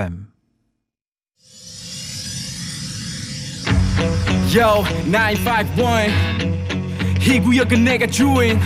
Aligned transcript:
FM 0.00 0.26
Yo, 4.52 4.82
951. 5.04 7.20
이 7.20 7.38
구역은 7.40 7.84
내가 7.84 8.04
주인. 8.06 8.58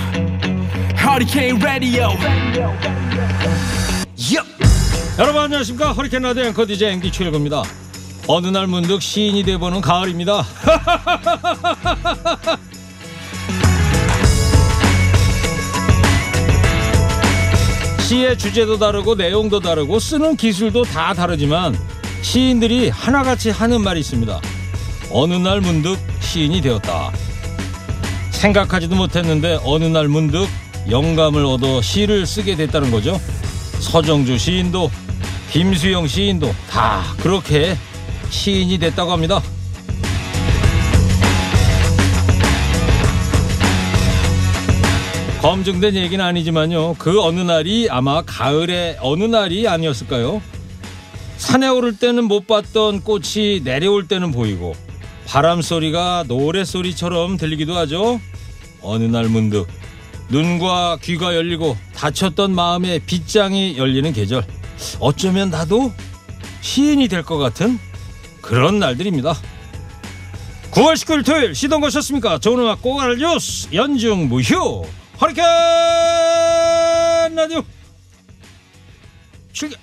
Hurricane 0.96 1.60
Radio. 1.60 2.08
Yup. 4.16 4.46
여러분 5.18 5.42
안녕하십니까 5.42 5.92
허리케인 5.92 6.22
라디오 6.22 6.44
앵커 6.44 6.64
DJ 6.64 6.92
앵디 6.92 7.12
최일구입니다 7.12 7.62
어느 8.26 8.46
날 8.46 8.66
문득 8.66 9.02
시인이 9.02 9.42
돼보는 9.42 9.82
가을입니다 9.82 10.42
시의 18.14 18.38
주제도 18.38 18.78
다르고 18.78 19.16
내용도 19.16 19.58
다르고 19.58 19.98
쓰는 19.98 20.36
기술도 20.36 20.84
다 20.84 21.12
다르지만 21.14 21.76
시인들이 22.22 22.88
하나같이 22.88 23.50
하는 23.50 23.80
말이 23.82 23.98
있습니다. 23.98 24.40
어느 25.10 25.34
날 25.34 25.60
문득 25.60 25.98
시인이 26.20 26.60
되었다. 26.60 27.10
생각하지도 28.30 28.94
못했는데 28.94 29.58
어느 29.64 29.86
날 29.86 30.06
문득 30.06 30.46
영감을 30.88 31.44
얻어 31.44 31.82
시를 31.82 32.24
쓰게 32.24 32.54
됐다는 32.54 32.92
거죠. 32.92 33.20
서정주 33.80 34.38
시인도 34.38 34.92
김수영 35.50 36.06
시인도 36.06 36.54
다 36.70 37.02
그렇게 37.20 37.76
시인이 38.30 38.78
됐다고 38.78 39.10
합니다. 39.10 39.42
검증된 45.44 45.94
얘기는 45.94 46.24
아니지만요. 46.24 46.94
그 46.98 47.20
어느 47.20 47.40
날이 47.40 47.86
아마 47.90 48.22
가을의 48.22 48.96
어느 49.02 49.24
날이 49.24 49.68
아니었을까요? 49.68 50.40
산에 51.36 51.68
오를 51.68 51.98
때는 51.98 52.24
못 52.24 52.46
봤던 52.46 53.02
꽃이 53.02 53.60
내려올 53.62 54.08
때는 54.08 54.32
보이고 54.32 54.74
바람 55.26 55.60
소리가 55.60 56.24
노래 56.28 56.64
소리처럼 56.64 57.36
들리기도 57.36 57.76
하죠. 57.76 58.22
어느 58.80 59.04
날 59.04 59.28
문득 59.28 59.66
눈과 60.30 60.96
귀가 61.02 61.36
열리고 61.36 61.76
닫혔던 61.94 62.54
마음의 62.54 63.00
빗장이 63.00 63.76
열리는 63.76 64.10
계절. 64.14 64.46
어쩌면 64.98 65.50
나도 65.50 65.92
시인이 66.62 67.06
될 67.08 67.22
것 67.22 67.36
같은 67.36 67.78
그런 68.40 68.78
날들입니다. 68.78 69.34
9월 70.70 70.94
19일 70.94 71.26
토요일 71.26 71.54
시동 71.54 71.82
거셨습니까? 71.82 72.38
좋은 72.38 72.60
음악 72.60 72.80
꼬갈 72.80 73.18
뉴스 73.18 73.68
연중 73.74 74.30
무휴 74.30 74.84
허리케인 75.20 75.44
라디오 77.36 77.62
출격 79.52 79.78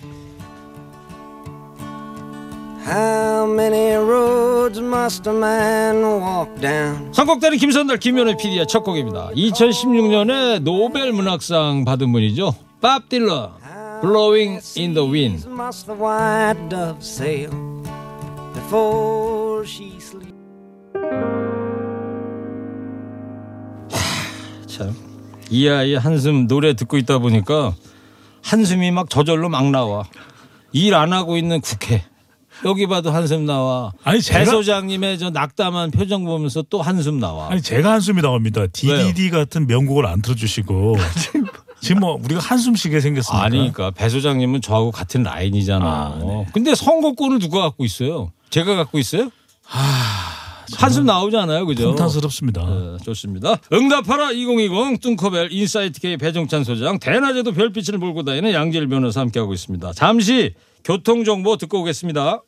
How 2.84 3.46
many 3.46 3.94
roads 3.96 4.80
must 4.80 5.30
a 5.30 5.34
man 5.36 6.04
walk 6.04 6.60
down? 6.60 7.14
선곡되는 7.14 7.58
김선달 7.58 7.98
김현우 7.98 8.36
PD의 8.36 8.68
첫 8.68 8.84
곡입니다. 8.84 9.30
2016년에 9.30 10.60
노벨 10.62 11.14
문학상 11.14 11.86
받은 11.86 12.12
분이죠. 12.12 12.54
밥 12.82 13.08
딜런 13.08 13.52
Blowing 14.02 14.60
in 14.76 14.94
the 14.94 15.08
Wind 15.08 15.48
sleeps? 20.00 20.32
참. 24.68 25.11
이 25.52 25.68
아이 25.68 25.96
한숨 25.96 26.48
노래 26.48 26.74
듣고 26.74 26.98
있다 26.98 27.20
보니까 27.20 27.76
한숨이 28.42 28.90
막 28.92 29.10
저절로 29.10 29.50
막 29.50 29.70
나와. 29.70 30.06
일 30.74 30.94
안 30.96 31.12
하고 31.14 31.38
있는 31.38 31.60
국회. 31.62 32.04
여기 32.64 32.88
봐도 32.88 33.12
한숨 33.12 33.46
나와. 33.46 33.92
아니, 34.04 34.20
제가- 34.20 34.34
배 34.40 34.46
소장님의 34.46 35.20
저 35.20 35.30
낙담한 35.30 35.92
표정 35.92 36.24
보면서 36.26 36.64
또 36.70 36.82
한숨 36.82 37.20
나와. 37.20 37.50
아니 37.52 37.62
제가 37.62 37.92
한숨이 37.92 38.22
나옵니다. 38.22 38.66
DDD 38.72 39.30
같은 39.32 39.68
명곡을 39.68 40.06
안 40.06 40.22
틀어주시고 40.22 40.96
지금 41.82 42.00
뭐 42.00 42.20
우리가 42.24 42.40
한숨 42.40 42.76
쉬게 42.76 43.00
생겼습니다. 43.02 43.44
아니니까 43.44 43.92
배 43.92 44.08
소장님은 44.10 44.62
저하고 44.62 44.92
같은 44.92 45.24
라인이잖아. 45.24 45.86
아, 45.86 46.20
네. 46.24 46.46
근데 46.54 46.76
선거권을 46.76 47.40
누가 47.40 47.62
갖고 47.62 47.84
있어요? 47.84 48.32
제가 48.52 48.76
갖고 48.76 49.00
있어요? 49.00 49.30
한숨 50.78 51.06
나오잖아요, 51.06 51.66
그죠? 51.66 51.84
통탄스럽습니다. 51.84 52.64
네, 52.66 52.98
좋습니다. 53.04 53.58
응답하라 53.72 54.32
2020 54.32 55.02
뚱커벨 55.02 55.52
인사이트 55.52 56.00
K 56.00 56.18
배종찬 56.18 56.64
소장 56.64 57.00
대낮에도 57.00 57.52
별빛을 57.52 57.98
몰고 57.98 58.24
다니는 58.24 58.54
양재열 58.54 58.88
변호사 58.88 59.22
함께하고 59.22 59.54
있습니다. 59.54 59.94
잠시 59.94 60.54
교통 60.84 61.24
정보 61.24 61.58
듣고 61.58 61.82
오겠습니다. 61.82 62.42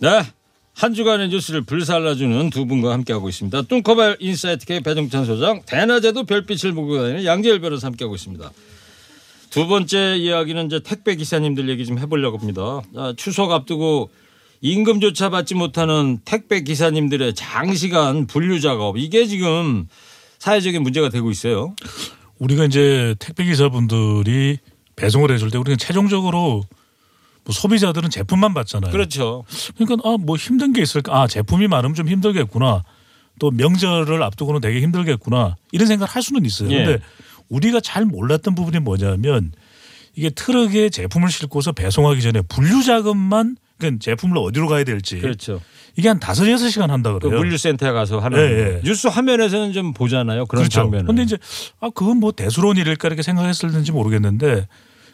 네. 0.00 0.22
한 0.74 0.94
주간의 0.94 1.30
뉴스를 1.30 1.62
불살라주는 1.62 2.50
두 2.50 2.64
분과 2.64 2.92
함께하고 2.92 3.28
있습니다. 3.28 3.62
뚱커벨 3.62 4.18
인사이트 4.20 4.64
K 4.64 4.80
배종찬 4.80 5.24
소장, 5.24 5.60
대낮에도 5.66 6.22
별빛을 6.22 6.72
몰고 6.72 6.96
다니는 6.96 7.24
양재열 7.24 7.60
변호사 7.60 7.88
함께하고 7.88 8.14
있습니다. 8.14 8.48
두 9.50 9.66
번째 9.66 10.16
이야기는 10.16 10.66
이제 10.66 10.80
택배 10.84 11.16
기사님들 11.16 11.68
얘기 11.68 11.84
좀 11.84 11.98
해보려고 11.98 12.38
합니다. 12.38 12.82
아, 12.94 13.12
추석 13.16 13.50
앞두고 13.50 14.10
임금조차 14.60 15.30
받지 15.30 15.56
못하는 15.56 16.18
택배 16.24 16.60
기사님들의 16.60 17.34
장시간 17.34 18.26
분류 18.28 18.60
작업 18.60 18.98
이게 18.98 19.26
지금 19.26 19.88
사회적인 20.38 20.80
문제가 20.82 21.08
되고 21.08 21.28
있어요. 21.32 21.74
우리가 22.38 22.66
이제 22.66 23.16
택배 23.18 23.44
기사분들이 23.44 24.58
배송을 24.94 25.32
해줄 25.32 25.50
때 25.50 25.58
우리가 25.58 25.76
최종적으로 25.76 26.62
뭐 27.48 27.54
소비자들은 27.54 28.10
제품만 28.10 28.52
받잖아요. 28.52 28.92
그렇죠. 28.92 29.44
그러니까 29.78 30.06
아 30.08 30.16
뭐 30.18 30.36
힘든 30.36 30.74
게 30.74 30.82
있을까? 30.82 31.22
아 31.22 31.26
제품이 31.26 31.66
많으면 31.66 31.94
좀 31.94 32.06
힘들겠구나. 32.08 32.84
또 33.40 33.50
명절을 33.50 34.22
앞두고는 34.22 34.60
되게 34.60 34.80
힘들겠구나. 34.82 35.56
이런 35.72 35.86
생각을 35.86 36.10
할 36.14 36.22
수는 36.22 36.44
있어요. 36.44 36.70
예. 36.72 36.84
근데 36.84 37.02
우리가 37.48 37.80
잘 37.80 38.04
몰랐던 38.04 38.54
부분이 38.54 38.80
뭐냐면 38.80 39.52
이게 40.14 40.28
트럭에 40.28 40.90
제품을 40.90 41.30
싣고서 41.30 41.72
배송하기 41.72 42.20
전에 42.20 42.42
분류 42.42 42.82
작업만 42.82 43.56
그러니까 43.78 44.00
제품을 44.02 44.36
어디로 44.38 44.68
가야 44.68 44.84
될지 44.84 45.18
그렇죠. 45.20 45.60
이게 45.96 46.08
한 46.08 46.20
다섯 46.20 46.50
여섯 46.50 46.68
시간 46.68 46.90
한다 46.90 47.12
그 47.14 47.20
그래요. 47.20 47.38
물류센터에 47.38 47.92
가서 47.92 48.18
하는 48.18 48.38
예, 48.38 48.42
거. 48.42 48.60
예. 48.76 48.80
뉴스 48.84 49.06
화면에서는 49.06 49.72
좀 49.72 49.94
보잖아요. 49.94 50.44
그런 50.46 50.64
그렇죠. 50.64 50.80
장면을. 50.82 51.06
근데 51.06 51.22
이제 51.22 51.38
아 51.80 51.88
그건 51.94 52.18
뭐 52.18 52.32
대수로운 52.32 52.76
일일까 52.76 53.08
이렇게 53.08 53.22
생각했을는지 53.22 53.92
모르겠는데 53.92 54.66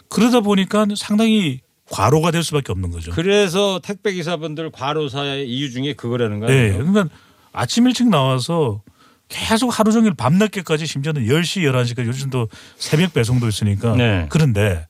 그러다 0.09 0.41
보니까 0.41 0.87
상당히 0.97 1.61
과로가 1.91 2.31
될 2.31 2.43
수밖에 2.43 2.73
없는 2.73 2.91
거죠. 2.91 3.13
그래서 3.13 3.81
택배 3.83 4.13
기사분들 4.13 4.71
과로사의 4.71 5.49
이유 5.49 5.71
중에 5.71 5.93
그거라는 5.93 6.43
예. 6.43 6.47
거예요. 6.47 6.79
그러니까 6.79 7.15
아침 7.53 7.87
일찍 7.87 8.09
나와서 8.09 8.83
계속 9.29 9.79
하루 9.79 9.93
종일 9.93 10.15
밤늦게까지 10.15 10.87
심지어는 10.87 11.27
10시, 11.27 11.63
11시까지 11.71 12.07
요즘도 12.07 12.49
새벽 12.77 13.13
배송도 13.13 13.49
있으니까 13.49 13.97
네. 13.97 14.27
그런데 14.29 14.87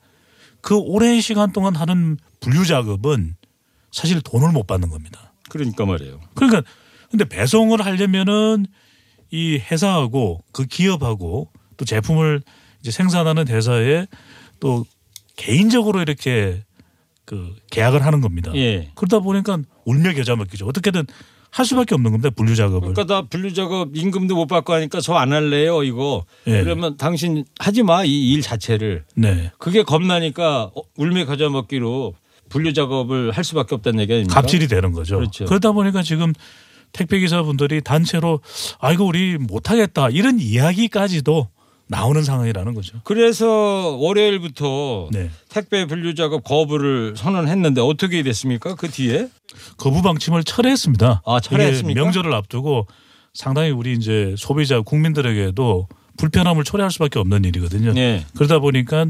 그 0.60 0.76
오랜 0.76 1.20
시간 1.20 1.52
동안 1.52 1.74
하는 1.76 2.16
분류 2.40 2.64
작업은 2.64 3.36
사실 3.92 4.20
돈을 4.20 4.52
못 4.52 4.66
받는 4.66 4.88
겁니다. 4.88 5.32
그러니까 5.48 5.84
말이에요. 5.86 6.20
그러니까 6.34 6.62
근데 7.10 7.24
배송을 7.26 7.84
하려면은 7.84 8.66
이 9.30 9.58
회사하고 9.58 10.42
그 10.52 10.64
기업하고 10.64 11.50
또 11.76 11.84
제품을 11.84 12.42
이제 12.80 12.90
생산하는 12.90 13.48
회사에 13.48 14.06
또 14.58 14.84
개인적으로 15.36 16.00
이렇게 16.00 16.62
그 17.24 17.54
계약을 17.70 18.04
하는 18.04 18.20
겁니다. 18.20 18.52
예. 18.54 18.90
그러다 18.94 19.20
보니까 19.20 19.58
울며 19.84 20.12
겨자 20.14 20.36
먹기죠. 20.36 20.66
어떻게든 20.66 21.06
할 21.50 21.64
수밖에 21.64 21.94
없는 21.94 22.10
겁니다. 22.10 22.30
분류 22.30 22.56
작업을. 22.56 22.92
그러니까 22.92 23.04
다 23.06 23.26
분류 23.30 23.54
작업 23.54 23.96
임금도 23.96 24.34
못 24.34 24.46
받고 24.46 24.72
하니까 24.74 25.00
저 25.00 25.14
안 25.14 25.32
할래요 25.32 25.82
이거. 25.84 26.24
예. 26.48 26.62
그러면 26.62 26.96
당신 26.96 27.44
하지 27.60 27.82
마 27.82 28.04
이 28.04 28.32
일 28.32 28.42
자체를. 28.42 29.04
네. 29.14 29.52
그게 29.58 29.82
겁나니까 29.84 30.70
어, 30.74 30.82
울며 30.96 31.26
겨자 31.26 31.48
먹기로 31.48 32.14
분류 32.48 32.72
작업을 32.72 33.30
할 33.32 33.44
수밖에 33.44 33.74
없다는 33.76 34.00
얘기 34.00 34.12
아닙니까? 34.12 34.34
갑질이 34.34 34.66
되는 34.68 34.92
거죠. 34.92 35.16
그렇죠. 35.16 35.44
그러다 35.46 35.72
보니까 35.72 36.02
지금 36.02 36.32
택배 36.92 37.18
기사분들이 37.20 37.80
단체로 37.80 38.40
아이고 38.80 39.06
우리 39.06 39.38
못 39.38 39.70
하겠다 39.70 40.10
이런 40.10 40.38
이야기까지도 40.40 41.48
나오는 41.86 42.22
상황이라는 42.22 42.74
거죠. 42.74 43.00
그래서 43.04 43.96
월요일부터 43.98 45.08
네. 45.12 45.30
택배 45.48 45.86
분류 45.86 46.14
작업 46.14 46.42
거부를 46.42 47.14
선언했는데 47.16 47.80
어떻게 47.80 48.22
됐습니까? 48.22 48.74
그 48.74 48.90
뒤에? 48.90 49.28
거부 49.76 50.02
방침을 50.02 50.44
철회했습니다. 50.44 51.22
아, 51.24 51.40
철회했습니까? 51.40 52.00
명절을 52.00 52.32
앞두고 52.32 52.86
상당히 53.34 53.70
우리 53.70 53.92
이제 53.92 54.34
소비자 54.38 54.80
국민들에게도 54.80 55.88
불편함을 56.16 56.64
초래할 56.64 56.90
수밖에 56.90 57.18
없는 57.18 57.44
일이거든요. 57.44 57.92
네. 57.92 58.24
그러다 58.34 58.60
보니까 58.60 59.06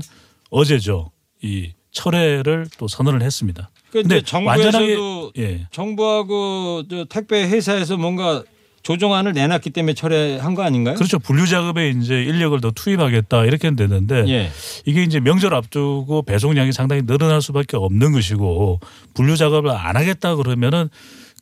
어제죠. 0.50 1.12
이 1.42 1.72
철회를 1.92 2.66
또 2.78 2.88
선언을 2.88 3.22
했습니다. 3.22 3.70
근데 3.90 4.20
정부에서도 4.22 5.32
예. 5.38 5.68
정부하고 5.70 6.82
저 6.90 7.04
택배 7.04 7.44
회사에서 7.44 7.96
뭔가 7.96 8.42
조정안을 8.84 9.32
내놨기 9.32 9.70
때문에 9.70 9.94
철회한 9.94 10.54
거 10.54 10.62
아닌가요? 10.62 10.94
그렇죠. 10.94 11.18
분류 11.18 11.46
작업에 11.48 11.88
이제 11.88 12.22
인력을 12.22 12.60
더 12.60 12.70
투입하겠다 12.70 13.46
이렇게 13.46 13.74
되는데 13.74 14.24
예. 14.28 14.50
이게 14.84 15.02
이제 15.02 15.18
명절 15.20 15.52
앞두고 15.54 16.22
배송량이 16.22 16.72
상당히 16.72 17.02
늘어날 17.04 17.42
수밖에 17.42 17.76
없는 17.76 18.12
것이고 18.12 18.78
분류 19.14 19.36
작업을 19.36 19.70
안 19.70 19.96
하겠다 19.96 20.36
그러면은 20.36 20.88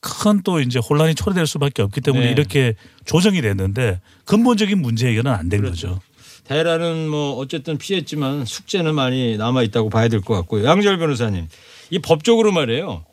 큰 0.00 0.42
또 0.44 0.60
이제 0.60 0.78
혼란이 0.80 1.14
초래될 1.14 1.46
수밖에 1.46 1.82
없기 1.82 2.00
때문에 2.00 2.26
네. 2.26 2.30
이렇게 2.32 2.74
조정이 3.04 3.40
됐는데 3.42 4.00
근본적인 4.24 4.80
문제 4.80 5.06
해결은 5.08 5.30
안 5.30 5.48
된 5.48 5.60
그렇죠. 5.60 5.88
거죠. 5.90 6.00
대란은 6.44 7.08
뭐 7.08 7.36
어쨌든 7.36 7.78
피했지만 7.78 8.44
숙제는 8.44 8.94
많이 8.96 9.36
남아 9.36 9.62
있다고 9.62 9.90
봐야 9.90 10.08
될 10.08 10.20
것 10.20 10.34
같고요. 10.34 10.64
양절 10.64 10.98
변호사님, 10.98 11.46
이 11.90 11.98
법적으로 12.00 12.50
말이에요. 12.50 13.04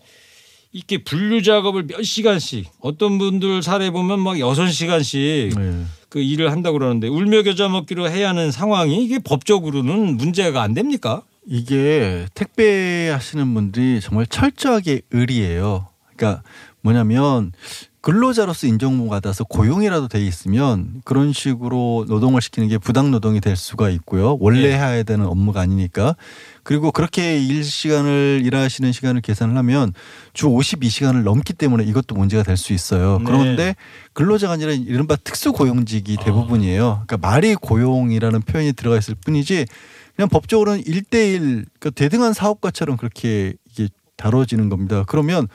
이렇게 0.72 1.04
분류 1.04 1.42
작업을 1.42 1.88
몇 1.88 2.04
시간씩 2.04 2.68
어떤 2.80 3.18
분들 3.18 3.64
사례 3.64 3.90
보면 3.90 4.20
막 4.20 4.40
여섯 4.40 4.68
시간씩 4.68 5.58
네. 5.58 5.86
그 6.10 6.20
일을 6.20 6.52
한다고 6.52 6.78
그러는데 6.78 7.08
울며 7.08 7.44
겨자 7.44 7.70
먹기로 7.70 8.10
해야 8.10 8.30
하는 8.30 8.52
상황이 8.52 9.04
이게 9.04 9.20
법적으로는 9.20 10.18
문제가 10.18 10.62
안 10.62 10.74
됩니까? 10.74 11.24
이게 11.46 12.28
택배 12.36 13.10
하시는 13.10 13.52
분들이 13.54 14.00
정말 14.02 14.28
철저하게 14.28 15.02
의리예요. 15.12 15.88
그러니까 16.16 16.44
뭐냐면 16.82 17.52
근로자로서 18.02 18.68
인정받아서 18.68 19.44
고용이라도 19.44 20.08
돼 20.08 20.26
있으면 20.26 21.02
그런 21.04 21.34
식으로 21.34 22.06
노동을 22.08 22.42
시키는 22.42 22.70
게 22.70 22.78
부당 22.78 23.12
노동이 23.12 23.42
될 23.42 23.58
수가 23.58 23.90
있고요. 23.90 24.38
원래 24.40 24.70
네. 24.70 24.78
해야 24.78 25.04
되는 25.04 25.26
업무가 25.26 25.60
아니니까. 25.62 26.16
그리고 26.64 26.92
그렇게 26.92 27.44
일 27.44 27.64
시간을 27.64 28.42
일하시는 28.46 28.92
시간을 28.92 29.22
계산을 29.22 29.58
하면 29.58 29.94
주 30.34 30.48
52시간을 30.48 31.24
넘기 31.24 31.52
때문에 31.54 31.84
이것도 31.84 32.16
문제가 32.16 32.44
될 32.44 32.56
수 32.56 32.74
있어요. 32.74 33.18
네. 33.20 33.24
그런데 33.26 33.76
근로자가 34.14 34.54
아니라 34.54 34.72
이른바 34.72 35.16
특수 35.16 35.52
고용직이 35.52 36.18
대부분이에요. 36.18 37.04
그러니까 37.06 37.18
말이 37.18 37.56
고용이라는 37.56 38.42
표현이 38.42 38.74
들어가 38.74 38.98
있을 38.98 39.16
뿐이지 39.16 39.66
그냥 40.16 40.30
법적으로는 40.30 40.84
일대일 40.86 41.66
그러니까 41.80 41.90
대등한 41.92 42.34
사업가처럼 42.34 42.98
그렇게 42.98 43.54
이게 43.72 43.88
다뤄지는 44.18 44.70
겁니다. 44.70 45.06
그러면 45.08 45.48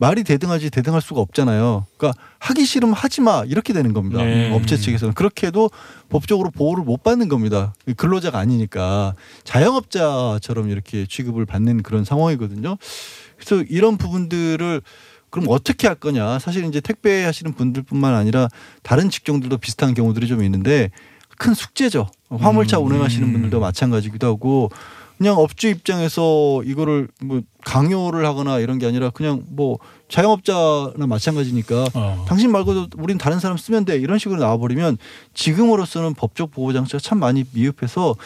말이 0.00 0.24
대등하지 0.24 0.70
대등할 0.70 1.02
수가 1.02 1.20
없잖아요. 1.20 1.84
그러니까 1.98 2.18
하기 2.38 2.64
싫으면 2.64 2.94
하지 2.94 3.20
마 3.20 3.44
이렇게 3.46 3.74
되는 3.74 3.92
겁니다. 3.92 4.24
네. 4.24 4.50
업체 4.50 4.78
측에서는 4.78 5.12
그렇게 5.12 5.48
해도 5.48 5.70
법적으로 6.08 6.50
보호를 6.50 6.84
못 6.84 7.02
받는 7.02 7.28
겁니다. 7.28 7.74
근로자가 7.98 8.38
아니니까 8.38 9.14
자영업자처럼 9.44 10.70
이렇게 10.70 11.04
취급을 11.06 11.44
받는 11.44 11.82
그런 11.82 12.04
상황이거든요. 12.04 12.78
그래서 13.36 13.62
이런 13.68 13.98
부분들을 13.98 14.80
그럼 15.28 15.46
어떻게 15.50 15.86
할 15.86 15.96
거냐? 15.96 16.38
사실 16.38 16.64
이제 16.64 16.80
택배 16.80 17.22
하시는 17.24 17.52
분들뿐만 17.52 18.14
아니라 18.14 18.48
다른 18.82 19.10
직종들도 19.10 19.58
비슷한 19.58 19.92
경우들이 19.92 20.28
좀 20.28 20.42
있는데 20.42 20.90
큰 21.36 21.52
숙제죠. 21.52 22.08
화물차 22.30 22.78
운행하시는 22.78 23.32
분들도 23.32 23.60
마찬가지기도 23.60 24.26
하고 24.26 24.70
그냥 25.20 25.36
업주 25.36 25.68
입장에서 25.68 26.62
이거를 26.64 27.08
뭐 27.20 27.42
강요를 27.62 28.24
하거나 28.24 28.58
이런 28.58 28.78
게 28.78 28.86
아니라 28.86 29.10
그냥 29.10 29.42
뭐 29.50 29.78
자영업자나 30.08 31.06
마찬가지니까 31.06 31.88
어. 31.92 32.24
당신 32.26 32.50
말고도 32.50 32.86
우린 32.96 33.18
다른 33.18 33.38
사람 33.38 33.58
쓰면 33.58 33.84
돼 33.84 33.98
이런 33.98 34.18
식으로 34.18 34.40
나와버리면 34.40 34.96
지금으로서는 35.34 36.14
법적 36.14 36.52
보호 36.52 36.72
장치가 36.72 36.98
참 36.98 37.18
많이 37.18 37.44
미흡해서 37.52 38.16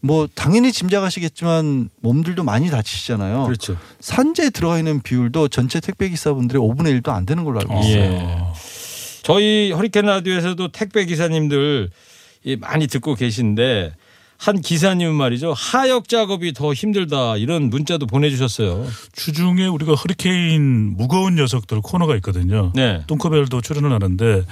뭐 0.00 0.28
당연히 0.34 0.70
짐작하시겠지만 0.70 1.88
몸들도 2.02 2.44
많이 2.44 2.68
다치시잖아요. 2.68 3.44
그렇죠. 3.44 3.78
산재에 4.00 4.50
들어가 4.50 4.76
있는 4.76 5.00
비율도 5.00 5.48
전체 5.48 5.80
택배 5.80 6.10
기사분들의 6.10 6.60
5분의 6.60 7.00
1도 7.00 7.08
안 7.08 7.24
되는 7.24 7.44
걸로 7.44 7.60
알고 7.60 7.80
있어요. 7.80 8.02
예. 8.02 8.38
저희 9.22 9.72
허리케인 9.72 10.04
라디오에서도 10.04 10.68
택배 10.72 11.06
기사님들 11.06 11.88
이 12.42 12.56
많이 12.56 12.86
듣고 12.86 13.14
계신데 13.14 13.94
한 14.44 14.60
기사님은 14.60 15.14
말이죠 15.14 15.54
하역 15.56 16.06
작업이 16.06 16.52
더 16.52 16.74
힘들다 16.74 17.38
이런 17.38 17.70
문자도 17.70 18.06
보내주셨어요. 18.06 18.86
주중에 19.14 19.66
우리가 19.68 19.94
허리케인 19.94 20.94
무거운 20.98 21.36
녀석들 21.36 21.80
코너가 21.80 22.14
있거든요. 22.16 22.70
네. 22.74 23.02
뚱커벨도 23.06 23.62
출연을 23.62 23.90
하는데 23.90 24.42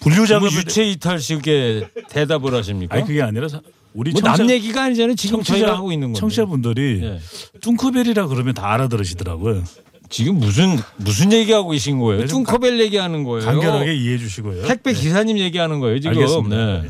분류 0.00 0.16
뭐 0.18 0.26
작업에 0.26 0.54
유체 0.56 0.84
이탈식의 0.90 1.88
대답을 2.08 2.54
하십니까? 2.54 2.96
아니 2.96 3.04
그게 3.06 3.20
아니라 3.20 3.46
사- 3.48 3.60
우리 3.92 4.12
뭐남 4.12 4.48
얘기가 4.48 4.84
아니잖아요. 4.84 5.16
지금 5.16 5.42
저희가 5.42 5.76
하고 5.76 5.92
있는 5.92 6.08
건데. 6.08 6.20
청취자분들이 6.20 7.00
예. 7.02 7.20
뚱커벨이라 7.60 8.28
그러면 8.28 8.54
다 8.54 8.72
알아들으시더라고요. 8.72 9.64
지금 10.08 10.36
무슨 10.36 10.78
무슨 10.96 11.30
얘기하고 11.30 11.70
계신 11.70 11.98
거예요? 11.98 12.22
네, 12.22 12.26
좀 12.26 12.42
뚱커벨 12.44 12.80
얘기하는 12.80 13.22
거예요. 13.24 13.44
간결하게 13.44 13.94
이해해 13.96 14.16
주시고요. 14.16 14.66
택배 14.66 14.94
기사님 14.94 15.38
얘기하는 15.38 15.78
거예요 15.80 16.00
지금. 16.00 16.16
알겠습니다. 16.16 16.56
네. 16.56 16.88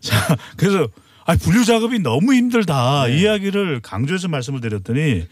자, 0.00 0.36
그래서 0.56 0.88
아 1.24 1.36
분류 1.36 1.64
작업이 1.64 1.98
너무 1.98 2.34
힘들다 2.34 3.06
네. 3.06 3.16
이 3.16 3.22
이야기를 3.22 3.80
강조해서 3.80 4.28
말씀을 4.28 4.60
드렸더니 4.60 5.26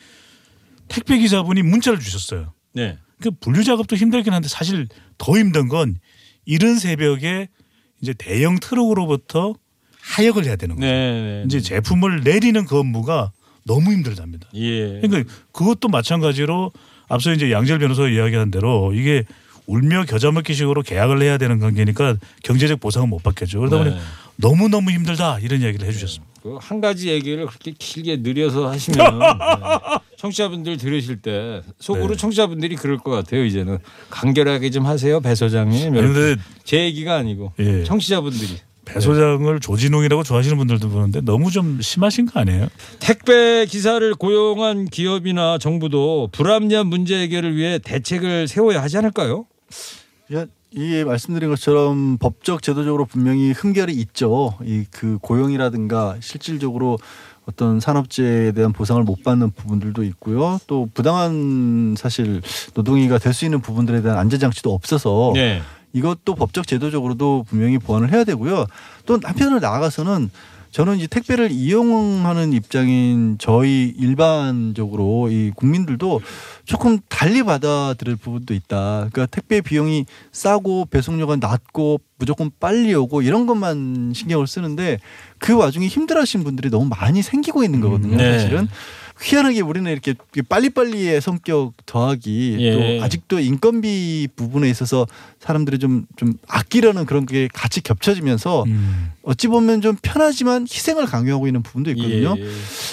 택배 0.89 1.19
기사분이 1.19 1.63
문자를 1.63 1.99
주셨어요. 1.99 2.53
네. 2.75 2.99
그 3.21 3.31
분류 3.31 3.65
작업도 3.65 3.97
힘들긴 3.97 4.33
한데 4.33 4.49
사실 4.49 4.89
더 5.19 5.37
힘든 5.39 5.69
건 5.69 5.97
이른 6.45 6.79
새벽에 6.79 7.49
이제 8.01 8.15
대형 8.15 8.59
트럭으로부터 8.59 9.55
하역을 10.01 10.45
해야 10.45 10.57
되는 10.57 10.77
거예요. 10.77 10.93
네. 10.93 11.23
네. 11.23 11.43
이제 11.47 11.61
제품을 11.61 12.23
내리는 12.23 12.65
그 12.65 12.79
업무가 12.79 13.33
너무 13.65 13.93
힘들답니다. 13.93 14.49
예. 14.55 15.01
그러니까 15.01 15.33
그것도 15.53 15.89
마찬가지로 15.89 16.73
앞서 17.09 17.33
이제 17.33 17.53
양절 17.53 17.79
변호사 17.79 18.09
이야기한 18.09 18.51
대로 18.51 18.93
이게 18.95 19.25
울며 19.67 20.05
겨자 20.05 20.33
먹기식으로 20.33 20.83
계약을 20.83 21.23
해야 21.23 21.39
되는 21.39 21.61
관계니까 21.61 22.17
경제적 22.43 22.81
보상은 22.81 23.09
못 23.09 23.23
받겠죠. 23.23 23.61
그러다 23.61 23.79
보니 23.79 23.91
네. 23.91 24.01
너무 24.41 24.69
너무 24.69 24.91
힘들다 24.91 25.39
이런 25.41 25.61
이야기를 25.63 25.87
해주셨습니다. 25.89 26.31
그 26.43 26.59
한 26.59 26.81
가지 26.81 27.11
얘기를 27.11 27.47
그렇게 27.47 27.73
길게 27.79 28.19
느려서 28.19 28.69
하시면 28.71 29.19
네. 29.19 29.25
청취자분들 30.17 30.79
들으실 30.79 31.21
때 31.21 31.61
속으로 31.79 32.09
네. 32.09 32.17
청취자분들이 32.17 32.77
그럴 32.77 32.97
것 32.99 33.11
같아요. 33.11 33.45
이제는 33.45 33.79
간결하게 34.09 34.71
좀 34.71 34.87
하세요, 34.87 35.21
배 35.21 35.35
소장님. 35.35 35.93
그런데 35.93 36.41
제 36.65 36.79
얘기가 36.85 37.17
아니고 37.17 37.53
예. 37.59 37.85
청취자분들이 37.85 38.57
배 38.87 39.01
소장을 39.01 39.61
조진웅이라고 39.61 40.23
좋아하시는 40.23 40.57
분들도 40.57 40.89
보는데 40.89 41.21
너무 41.21 41.51
좀 41.51 41.81
심하신 41.83 42.25
거 42.27 42.41
아니에요? 42.41 42.69
택배 43.01 43.67
기사를 43.67 44.15
고용한 44.15 44.87
기업이나 44.87 45.59
정부도 45.59 46.31
불합리한 46.33 46.87
문제 46.87 47.21
해결을 47.21 47.55
위해 47.57 47.79
대책을 47.79 48.49
세워야 48.49 48.83
하지 48.83 48.97
않을까요? 48.97 49.45
야, 50.77 50.81
이 50.83 51.05
말씀드린 51.05 51.51
것처럼 51.51 52.17
법적 52.19 52.63
제도적으로 52.63 53.05
분명히 53.05 53.53
흠결이 53.53 53.93
있죠. 53.95 54.55
이 54.63 54.85
그 54.91 55.19
고용이라든가 55.21 56.17
실질적으로 56.21 56.99
어떤 57.47 57.81
산업재해에 57.81 58.53
대한 58.53 58.73
보상을 58.73 59.03
못 59.03 59.23
받는 59.25 59.51
부분들도 59.53 60.05
있고요. 60.05 60.61
또 60.67 60.89
부당한 60.95 61.95
사실 61.99 62.41
노동이가 62.75 63.19
될 63.19 63.33
수 63.33 63.45
있는 63.45 63.61
부분들에 63.61 64.03
대한 64.03 64.19
안전 64.19 64.39
장치도 64.41 64.73
없어서 64.73 65.33
네. 65.35 65.61
이것도 65.93 66.35
법적 66.37 66.67
제도적으로도 66.69 67.45
분명히 67.49 67.79
보완을 67.79 68.13
해야 68.13 68.23
되고요. 68.25 68.67
또 69.07 69.19
한편으로 69.23 69.59
나아가서는 69.59 70.31
저는 70.71 70.99
이제 70.99 71.07
택배를 71.07 71.51
이용하는 71.51 72.53
입장인 72.53 73.37
저희 73.39 73.93
일반적으로 73.99 75.29
이 75.31 75.51
국민들도 75.55 76.21
조금 76.65 76.99
달리 77.09 77.43
받아들일 77.43 78.17
부분도 78.17 78.55
있다. 78.55 79.09
그러니까 79.13 79.27
택배 79.27 79.61
비용이 79.61 80.07
싸고 80.31 80.87
배송료가 80.87 81.37
낮고 81.37 82.01
무조건 82.19 82.51
빨리 82.61 82.95
오고 82.95 83.23
이런 83.23 83.47
것만 83.47 84.13
신경을 84.15 84.47
쓰는데 84.47 84.99
그 85.39 85.57
와중에 85.57 85.87
힘들어하시는 85.87 86.45
분들이 86.45 86.71
너무 86.71 86.87
많이 86.89 87.23
생기고 87.23 87.65
있는 87.65 87.81
거거든요. 87.81 88.17
네. 88.17 88.39
사실은 88.39 88.69
희한하게 89.21 89.61
우리는 89.61 89.91
이렇게 89.91 90.15
빨리빨리의 90.49 91.21
성격 91.21 91.73
더하기 91.87 92.57
예. 92.59 92.99
또 92.99 93.05
아직도 93.05 93.39
인건비 93.41 94.29
부분에 94.35 94.69
있어서 94.71 95.07
사람들이 95.41 95.79
좀 95.79 96.07
좀 96.17 96.35
아끼려는 96.49 97.07
그런 97.07 97.27
게 97.27 97.49
같이 97.53 97.81
겹쳐지면서 97.81 98.65
음. 98.65 99.13
어찌 99.23 99.49
보면 99.49 99.81
좀 99.81 99.97
편하지만 100.03 100.63
희생을 100.63 101.07
강요하고 101.07 101.47
있는 101.47 101.63
부분도 101.63 101.91
있거든요. 101.93 102.37
예. 102.39 102.45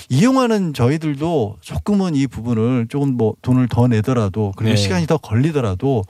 이용하는 0.10 0.74
저희들도 0.74 1.58
조금은 1.62 2.16
이 2.16 2.28
부분을 2.28 2.88
조금 2.90 3.16
뭐 3.16 3.36
돈을 3.42 3.68
더 3.70 3.88
내더라도 3.88 4.54
그리고 4.56 4.72
네. 4.72 4.76
시간이 4.78 5.08
더 5.08 5.18
걸리더라도 5.18 6.04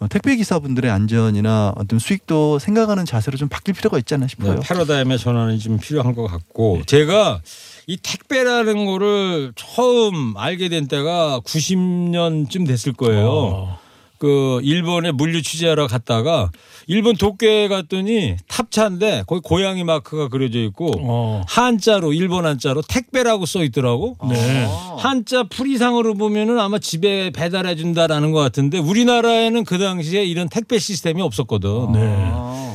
어, 0.00 0.08
택배 0.08 0.36
기사분들의 0.36 0.90
안전이나 0.90 1.72
어떤 1.76 1.98
수익도 1.98 2.58
생각하는 2.58 3.04
자세로 3.04 3.36
좀 3.36 3.48
바뀔 3.48 3.74
필요가 3.74 3.96
있지 3.98 4.14
않나 4.14 4.26
싶어요. 4.26 4.54
네, 4.54 4.60
패러다임의 4.66 5.18
전환이 5.18 5.58
좀 5.58 5.78
필요한 5.78 6.14
것 6.14 6.26
같고 6.26 6.82
제가 6.86 7.40
이 7.86 7.96
택배라는 7.96 8.86
거를 8.86 9.52
처음 9.56 10.36
알게 10.36 10.68
된 10.68 10.88
때가 10.88 11.40
90년쯤 11.44 12.66
됐을 12.66 12.92
거예요. 12.92 13.28
어. 13.28 13.78
그 14.18 14.60
일본에 14.62 15.10
물류 15.10 15.42
취재하러 15.42 15.86
갔다가 15.86 16.50
일본 16.86 17.14
도쿄에 17.16 17.68
갔더니 17.68 18.36
탑차인데 18.48 19.24
거기 19.26 19.42
고양이 19.44 19.84
마크가 19.84 20.28
그려져 20.28 20.60
있고 20.60 20.90
어. 21.00 21.42
한자로 21.46 22.14
일본 22.14 22.46
한자로 22.46 22.82
택배라고 22.88 23.44
써 23.44 23.62
있더라고. 23.64 24.16
네. 24.30 24.66
한자 24.98 25.42
풀이상으로 25.42 26.14
보면은 26.14 26.58
아마 26.58 26.78
집에 26.78 27.30
배달해 27.30 27.76
준다라는 27.76 28.32
것 28.32 28.40
같은데 28.40 28.78
우리나라에는 28.78 29.64
그 29.64 29.78
당시에 29.78 30.24
이런 30.24 30.48
택배 30.48 30.78
시스템이 30.78 31.20
없었거든. 31.20 31.92
네. 31.92 32.73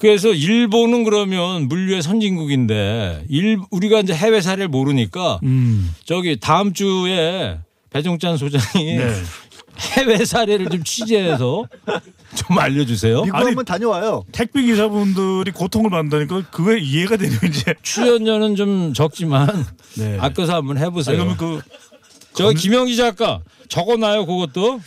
그래서 0.00 0.32
일본은 0.32 1.04
그러면 1.04 1.68
물류의 1.68 2.02
선진국인데 2.02 3.24
일 3.28 3.58
우리가 3.70 4.00
이제 4.00 4.14
해외 4.14 4.40
사례를 4.40 4.68
모르니까 4.68 5.40
음. 5.42 5.94
저기 6.04 6.38
다음 6.40 6.72
주에 6.72 7.58
배종찬 7.90 8.36
소장이 8.38 8.96
네. 8.96 9.12
해외 9.96 10.24
사례를 10.24 10.68
좀 10.68 10.82
취재해서 10.84 11.64
좀 12.34 12.58
알려주세요. 12.58 13.22
미국 13.22 13.36
아니, 13.36 13.46
한번 13.46 13.64
다녀와요. 13.64 14.24
택배 14.32 14.62
기사분들이 14.62 15.50
고통을 15.52 15.90
받는다니까 15.90 16.50
그게 16.50 16.78
이해가 16.80 17.16
되는 17.16 17.36
이제. 17.48 17.74
출연료는 17.82 18.56
좀 18.56 18.92
적지만 18.94 19.48
네. 19.96 20.16
아껴서 20.18 20.54
한번 20.56 20.76
아니, 20.76 20.86
해보세요. 20.86 21.16
그러면 21.16 21.36
그 21.36 21.60
저 22.32 22.52
김영기 22.52 22.96
작가 22.96 23.40
적어놔요 23.70 24.26
그것도. 24.26 24.72
어. 24.74 24.80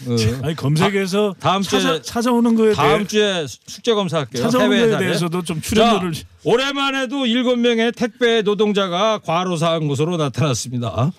아니 0.44 0.56
검색해서 0.56 1.36
다 1.40 1.58
음 1.58 1.62
주에- 1.64 1.82
찾아, 1.82 2.02
찾아오는 2.02 2.54
거에 2.56 2.74
다음 2.74 3.08
대해 3.08 3.08
주에 3.08 3.46
숙제 3.66 3.94
검사할게요. 3.94 4.44
찾아오는 4.44 4.78
해외 4.78 4.90
거에. 4.90 5.00
대해서도 5.00 5.42
좀 5.42 5.60
출연료를 5.62 6.14
자, 6.14 6.22
오랜만에도 6.44 7.26
일곱 7.26 7.58
명의 7.58 7.92
택배 7.92 8.42
노동자가 8.44 9.18
과로사한 9.20 9.88
것으로 9.88 10.18
나타났습니다. 10.18 11.12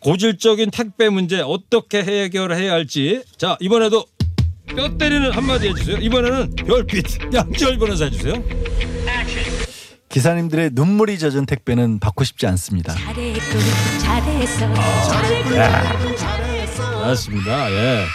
고질적인 0.00 0.70
택배 0.70 1.08
문제 1.08 1.40
어떻게 1.40 2.02
해결해야 2.02 2.72
할지 2.72 3.22
자 3.36 3.56
이번에도 3.60 4.04
뼈 4.76 4.96
때리는 4.96 5.30
한마디 5.32 5.68
해주세요. 5.68 5.96
이번에는 5.98 6.54
별빛 6.56 7.34
양지열 7.34 7.78
변호사 7.78 8.04
해주세요. 8.06 8.34
기사님들의 10.08 10.70
눈물이 10.74 11.18
젖은 11.18 11.44
택배는 11.46 11.98
받고 11.98 12.22
싶지 12.22 12.46
않습니다. 12.46 12.94
잘했군 12.94 13.60
잘했어 13.98 14.74
잘했군 15.08 16.13
맞습니다. 17.08 17.70
예. 17.72 18.06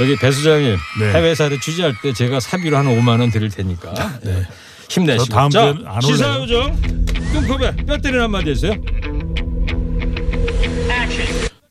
여기 0.00 0.16
배 0.16 0.30
소장님 0.30 0.76
네. 1.00 1.12
해외 1.12 1.34
사례 1.34 1.58
취재할 1.58 1.94
때 2.00 2.12
제가 2.12 2.40
사비로 2.40 2.76
한 2.76 2.86
5만 2.86 3.20
원 3.20 3.30
드릴 3.30 3.48
테니까 3.50 3.92
네. 4.22 4.46
힘내시고 4.88 5.24
저 5.24 5.34
다음 5.34 5.50
자 5.50 5.72
주엔 5.72 5.86
안 5.86 6.00
시사 6.00 6.38
올래요. 6.38 6.42
요정 6.42 7.04
뚱커벨 7.32 7.76
뼈 7.86 7.98
때리는 7.98 8.22
한마디 8.22 8.50
해주세요. 8.50 8.74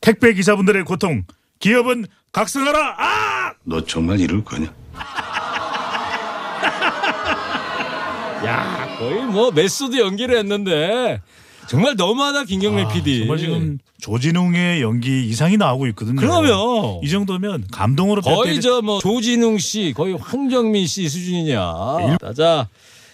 택배 0.00 0.32
기사분들의 0.34 0.84
고통 0.84 1.24
기업은 1.60 2.06
각성하라. 2.32 2.94
아! 2.98 3.52
너 3.64 3.84
정말 3.84 4.20
이럴 4.20 4.44
거냐? 4.44 4.72
야 8.46 8.96
거의 8.98 9.22
뭐 9.24 9.50
메소드 9.50 9.98
연기를 9.98 10.38
했는데 10.38 11.20
정말 11.68 11.94
너무하다 11.96 12.44
김경래 12.44 12.84
아, 12.84 12.88
PD. 12.88 13.20
정말 13.20 13.38
지금 13.38 13.78
조진웅의 14.00 14.80
연기 14.82 15.26
이상이 15.28 15.56
나오고 15.56 15.86
있거든요. 15.88 16.20
그러면 16.20 17.00
이 17.02 17.08
정도면 17.08 17.66
감동으로 17.70 18.22
거의 18.22 18.60
저 18.60 18.80
뭐 18.80 19.00
조진웅 19.00 19.58
씨 19.58 19.92
거의 19.94 20.14
황정민 20.16 20.86
씨 20.86 21.08
수준이냐. 21.08 22.18
자 22.36 22.68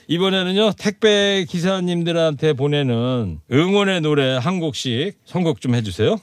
이번에는요 0.07 0.73
택배 0.79 1.47
기사님들한테 1.49 2.53
보내는 2.53 3.41
응원의 3.51 4.03
노래 4.03 4.37
한 4.37 4.61
곡씩 4.61 5.19
선곡 5.25 5.61
좀 5.61 5.75
해주세요. 5.75 6.21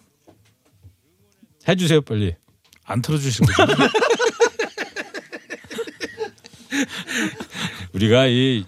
해주세요 1.67 2.01
빨리. 2.01 2.35
안 2.85 3.01
틀어주신 3.01 3.45
거죠? 3.45 3.73
우리가 7.93 8.27
이 8.27 8.63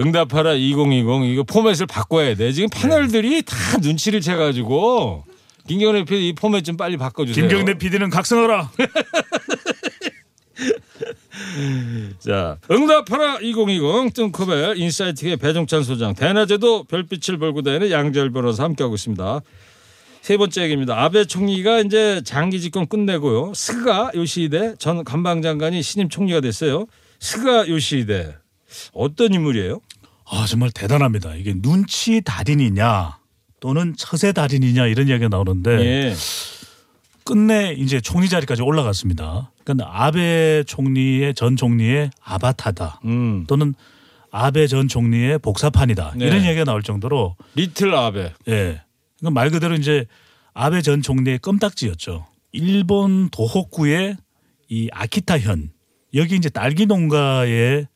응답하라 0.00 0.54
2020 0.54 1.24
이거 1.32 1.42
포맷을 1.42 1.86
바꿔야 1.86 2.34
돼. 2.34 2.52
지금 2.52 2.68
패널들이 2.72 3.42
다 3.42 3.56
눈치를 3.82 4.20
채가지고 4.20 5.24
김경래 5.68 6.04
PD 6.04 6.28
이 6.28 6.32
포맷 6.32 6.64
좀 6.64 6.76
빨리 6.76 6.96
바꿔주세요. 6.96 7.46
김경래 7.48 7.78
PD는 7.78 8.10
각성하라. 8.10 8.70
자, 12.18 12.58
응답하라 12.70 13.38
2020 13.40 14.14
뚱커벨 14.14 14.78
인사이트의 14.78 15.36
배종찬 15.36 15.82
소장 15.82 16.14
대낮에도 16.14 16.84
별빛을 16.84 17.38
몰고 17.38 17.62
다니는 17.62 17.90
양재열 17.90 18.30
변호사 18.30 18.64
함께하고 18.64 18.94
있습니다. 18.94 19.40
세 20.22 20.36
번째 20.36 20.62
얘기입니다. 20.62 21.02
아베 21.02 21.24
총리가 21.24 21.80
이제 21.80 22.20
장기 22.24 22.60
집권 22.60 22.86
끝내고요. 22.86 23.52
스가 23.54 24.10
요시히데 24.14 24.74
전 24.78 25.02
관방장관이 25.02 25.82
신임 25.82 26.08
총리가 26.08 26.40
됐어요. 26.40 26.86
스가 27.18 27.68
요시히데 27.68 28.36
어떤 28.92 29.34
인물이에요? 29.34 29.80
아 30.30 30.46
정말 30.46 30.70
대단합니다. 30.70 31.34
이게 31.34 31.54
눈치 31.54 32.20
달인이냐 32.20 33.18
또는 33.58 33.94
처세 33.96 34.32
달인이냐 34.32 34.86
이런 34.86 35.08
이야기가 35.08 35.28
나오는데 35.28 35.70
예. 35.80 36.14
끝내 37.24 37.72
이제 37.72 38.00
총리 38.00 38.28
자리까지 38.28 38.62
올라갔습니다. 38.62 39.52
그러니까 39.64 40.04
아베 40.04 40.64
총리의 40.66 41.34
전 41.34 41.56
총리의 41.56 42.10
아바타다 42.22 43.00
음. 43.04 43.44
또는 43.46 43.74
아베 44.30 44.66
전 44.68 44.88
총리의 44.88 45.38
복사판이다 45.40 46.14
네. 46.16 46.26
이런 46.26 46.42
이야기가 46.42 46.64
나올 46.64 46.82
정도로 46.82 47.36
little 47.56 47.94
아베. 47.94 48.32
예. 48.48 48.82
그러니까 49.18 49.30
말 49.32 49.50
그대로 49.50 49.74
이제 49.74 50.06
아베 50.54 50.80
전 50.80 51.02
총리의 51.02 51.40
껌딱지였죠. 51.40 52.26
일본 52.52 53.28
도호쿠의 53.30 54.16
이 54.68 54.88
아키타현 54.92 55.70
여기 56.14 56.36
이제 56.36 56.48
딸기 56.48 56.86
농가에 56.86 57.86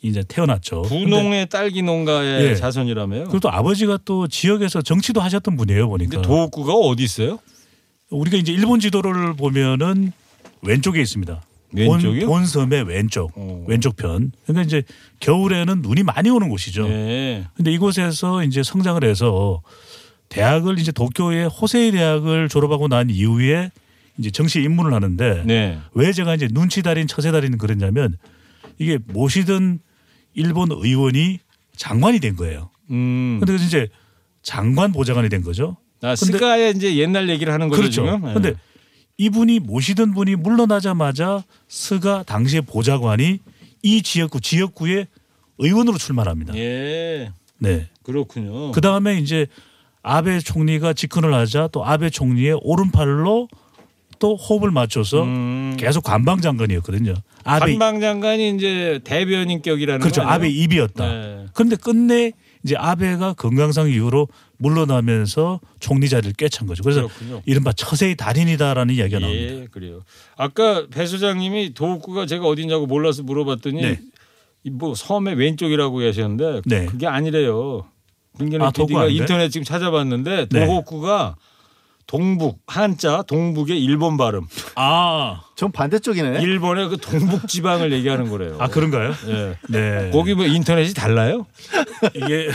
이제 0.00 0.22
태어났죠. 0.26 0.82
분홍의 0.82 1.48
딸기 1.48 1.82
농가의 1.82 2.44
예. 2.50 2.54
자손이라며요. 2.54 3.24
그리고 3.24 3.40
또 3.40 3.50
아버지가 3.50 3.98
또 4.04 4.28
지역에서 4.28 4.82
정치도 4.82 5.20
하셨던 5.20 5.56
분이에요 5.56 5.88
보니까. 5.88 6.10
근데 6.10 6.26
도읍구가 6.28 6.72
어디 6.72 7.02
있어요? 7.02 7.38
우리가 8.10 8.36
이제 8.36 8.52
일본 8.52 8.80
지도를 8.80 9.34
보면은 9.34 10.12
왼쪽에 10.62 11.00
있습니다. 11.00 11.42
왼쪽이요? 11.72 12.26
본, 12.26 12.40
본섬의 12.40 12.84
왼쪽, 12.84 13.32
어. 13.34 13.64
왼쪽 13.66 13.96
편. 13.96 14.32
그러니까 14.46 14.64
이제 14.64 14.82
겨울에는 15.20 15.82
눈이 15.82 16.02
많이 16.02 16.30
오는 16.30 16.48
곳이죠. 16.48 16.88
네. 16.88 17.44
근데 17.54 17.72
이곳에서 17.72 18.42
이제 18.44 18.62
성장을 18.62 19.02
해서 19.04 19.60
대학을 20.30 20.78
이제 20.78 20.92
도쿄의 20.92 21.48
호세이 21.48 21.90
대학을 21.92 22.48
졸업하고 22.48 22.88
난 22.88 23.10
이후에 23.10 23.70
이제 24.18 24.30
정치에 24.30 24.62
입문을 24.62 24.92
하는데 24.94 25.42
네. 25.44 25.78
왜 25.92 26.12
제가 26.12 26.34
이제 26.34 26.48
눈치 26.48 26.82
달인 26.82 27.06
처세 27.06 27.30
달인 27.30 27.58
그랬냐면 27.58 28.16
이게 28.78 28.98
모시던 29.06 29.80
일본 30.38 30.68
의원이 30.70 31.40
장관이 31.76 32.20
된 32.20 32.36
거예요. 32.36 32.70
음. 32.90 33.40
근데 33.40 33.62
이제 33.62 33.88
장관 34.42 34.92
보좌관이 34.92 35.28
된 35.28 35.42
거죠. 35.42 35.76
아, 36.00 36.14
스가의 36.14 36.74
이제 36.76 36.96
옛날 36.96 37.28
얘기를 37.28 37.52
하는 37.52 37.68
거죠 37.68 37.82
그렇죠. 37.82 38.04
지금. 38.04 38.28
예. 38.28 38.34
근데 38.34 38.54
이분이 39.18 39.58
모시던 39.58 40.14
분이 40.14 40.36
물러나자마자 40.36 41.42
스가 41.66 42.22
당시의 42.22 42.62
보좌관이 42.62 43.40
이 43.82 44.02
지역구 44.02 44.40
지역구의 44.40 45.08
의원으로 45.58 45.98
출마합니다. 45.98 46.56
예. 46.56 47.32
네. 47.58 47.88
그렇군요. 48.04 48.70
그 48.70 48.80
다음에 48.80 49.18
이제 49.18 49.48
아베 50.02 50.38
총리가 50.38 50.92
집권을 50.92 51.34
하자 51.34 51.68
또 51.72 51.84
아베 51.84 52.10
총리의 52.10 52.60
오른팔로 52.62 53.48
또 54.18 54.36
호흡을 54.36 54.70
맞춰서 54.70 55.22
음. 55.22 55.76
계속 55.78 56.02
관방 56.02 56.40
장관이었거든요. 56.40 57.14
아베 57.44 57.72
관방 57.72 58.00
장관이 58.00 58.56
이제 58.56 59.00
대변인격이라는 59.04 60.00
그렇죠. 60.00 60.22
아베 60.22 60.48
입이었다. 60.48 61.08
네. 61.08 61.46
그런데 61.54 61.76
끝내 61.76 62.32
이제 62.64 62.74
아베가 62.76 63.34
건강상 63.34 63.88
이후로 63.88 64.28
물러나면서 64.58 65.60
총리 65.80 66.08
자리를 66.08 66.34
꿰찬 66.36 66.66
거죠. 66.66 66.82
그래서 66.82 67.02
그렇군요. 67.02 67.42
이른바 67.46 67.72
처세의 67.72 68.16
달인이다라는 68.16 68.94
이야기가 68.94 69.20
나옵니다. 69.20 69.54
예, 69.54 69.66
그래요. 69.70 70.02
아까 70.36 70.86
배 70.88 71.06
소장님이 71.06 71.74
도읍구가 71.74 72.26
제가 72.26 72.46
어디냐고 72.46 72.86
몰라서 72.86 73.22
물어봤더니 73.22 73.80
네. 73.80 74.00
이뭐 74.64 74.94
섬의 74.94 75.36
왼쪽이라고 75.36 76.02
하셨는데 76.06 76.62
네. 76.66 76.86
그게 76.86 77.06
아니래요. 77.06 77.86
김경래 78.36 78.64
아, 78.66 78.70
PD가? 78.70 79.06
인터넷 79.08 79.48
지금 79.48 79.64
찾아봤는데 79.64 80.48
네. 80.50 80.66
도호구가 80.66 81.36
동북 82.18 82.60
한자 82.66 83.22
동북의 83.28 83.84
일본 83.84 84.16
발음. 84.16 84.40
아, 84.76 85.42
전 85.56 85.70
반대쪽이네. 85.70 86.40
일본의 86.42 86.88
그 86.88 86.96
동북 86.96 87.46
지방을 87.46 87.92
얘기하는 87.92 88.30
거래요. 88.30 88.56
아 88.58 88.66
그런가요? 88.68 89.12
예. 89.28 89.56
네. 89.68 90.10
거기 90.10 90.32
뭐 90.34 90.46
인터넷이 90.46 90.94
달라요? 90.94 91.44
이게 92.14 92.48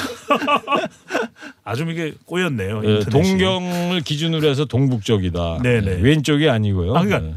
아주 1.63 1.83
이게 1.88 2.15
꼬였네요. 2.25 2.81
예, 2.83 2.89
인터넷이. 2.95 3.12
동경을 3.12 4.01
기준으로 4.01 4.50
해서 4.50 4.65
동북 4.65 5.05
쪽이다. 5.05 5.60
네네. 5.62 5.91
예, 5.91 6.01
왼쪽이 6.01 6.50
아니고요. 6.50 6.95
아, 6.95 7.03
그러니까 7.03 7.29
예. 7.29 7.36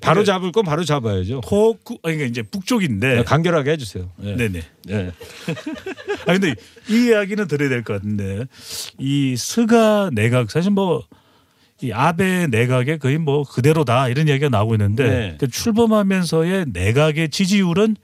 바로 0.00 0.24
잡을 0.24 0.52
건 0.52 0.64
바로 0.64 0.84
잡아야죠. 0.84 1.42
아니 1.44 1.76
그러니까 2.02 2.24
이제 2.24 2.40
북쪽인데 2.42 3.16
네, 3.16 3.24
간결하게 3.24 3.72
해주세요. 3.72 4.08
네. 4.16 4.36
네네. 4.36 4.62
네. 4.86 5.12
아 6.26 6.32
근데 6.32 6.54
이 6.88 7.08
이야기는 7.08 7.46
들어야 7.46 7.68
될 7.68 7.82
것 7.84 7.92
같은데 7.94 8.46
이 8.96 9.36
스가 9.36 10.08
내각 10.14 10.50
사실 10.50 10.70
뭐 10.70 11.02
이 11.80 11.92
아베 11.92 12.48
내각의 12.48 12.98
거의 12.98 13.18
뭐 13.18 13.44
그대로다 13.44 14.08
이런 14.08 14.26
이야기가 14.28 14.48
나오고 14.48 14.74
있는데 14.74 15.08
네. 15.08 15.36
그 15.38 15.48
출범하면서의 15.48 16.66
내각의 16.72 17.28
지지율은 17.28 17.96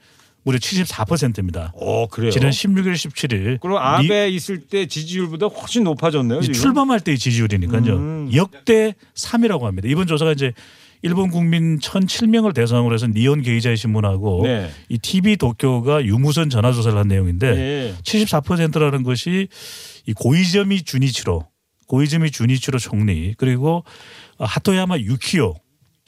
무려 0.43 0.59
74%입니다. 0.59 1.73
어 1.75 2.07
그래요. 2.07 2.31
지난 2.31 2.51
16일 2.51 2.93
17일 2.93 3.59
그럼 3.59 3.77
아베 3.77 4.29
있을 4.29 4.59
때 4.61 4.85
지지율보다 4.85 5.47
훨씬 5.47 5.83
높아졌네요. 5.83 6.41
지금. 6.41 6.53
출범할 6.53 6.99
때의 6.99 7.17
지지율이니까요. 7.17 7.95
음. 7.95 8.29
역대 8.33 8.93
3위라고 9.15 9.61
합니다. 9.63 9.87
이번 9.89 10.05
조사가 10.05 10.31
이제 10.31 10.53
일본 11.01 11.29
국민 11.29 11.79
1,007명을 11.79 12.53
대상으로 12.53 12.93
해서 12.93 13.07
니온 13.07 13.41
게이자의 13.41 13.75
신문하고 13.75 14.41
네. 14.43 14.69
이 14.87 14.97
TV 14.97 15.35
도쿄가 15.37 16.05
유무선 16.05 16.49
전화 16.49 16.71
조사를 16.71 16.97
한 16.97 17.07
내용인데 17.07 17.55
네. 17.55 17.93
74%라는 18.03 19.03
것이 19.03 19.47
이 20.07 20.13
고이즈미 20.13 20.83
주니치로 20.83 21.45
고이즈미 21.87 22.31
주니치로 22.31 22.79
총리 22.79 23.33
그리고 23.37 23.83
하토야마 24.39 24.97
유키오 24.99 25.55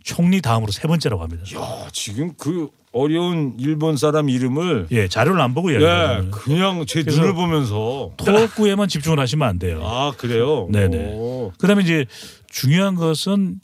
총리 0.03 0.41
다음으로 0.41 0.71
세 0.71 0.87
번째라고 0.87 1.21
합니다. 1.21 1.43
야, 1.55 1.87
지금 1.91 2.33
그 2.37 2.69
어려운 2.93 3.55
일본 3.59 3.97
사람 3.97 4.29
이름을 4.29 4.87
예, 4.91 5.07
자료를 5.07 5.39
안 5.41 5.53
보고 5.53 5.71
예, 5.71 5.79
이야기해요. 5.79 6.31
그냥 6.31 6.85
제 6.87 7.03
눈을 7.03 7.33
보면서 7.33 8.11
토구에만 8.17 8.87
집중을 8.87 9.19
하시면 9.19 9.47
안 9.47 9.59
돼요. 9.59 9.81
아 9.83 10.13
그래요. 10.17 10.67
네네. 10.71 11.13
오. 11.13 11.51
그다음에 11.59 11.83
이제 11.83 12.05
중요한 12.49 12.95
것은 12.95 13.59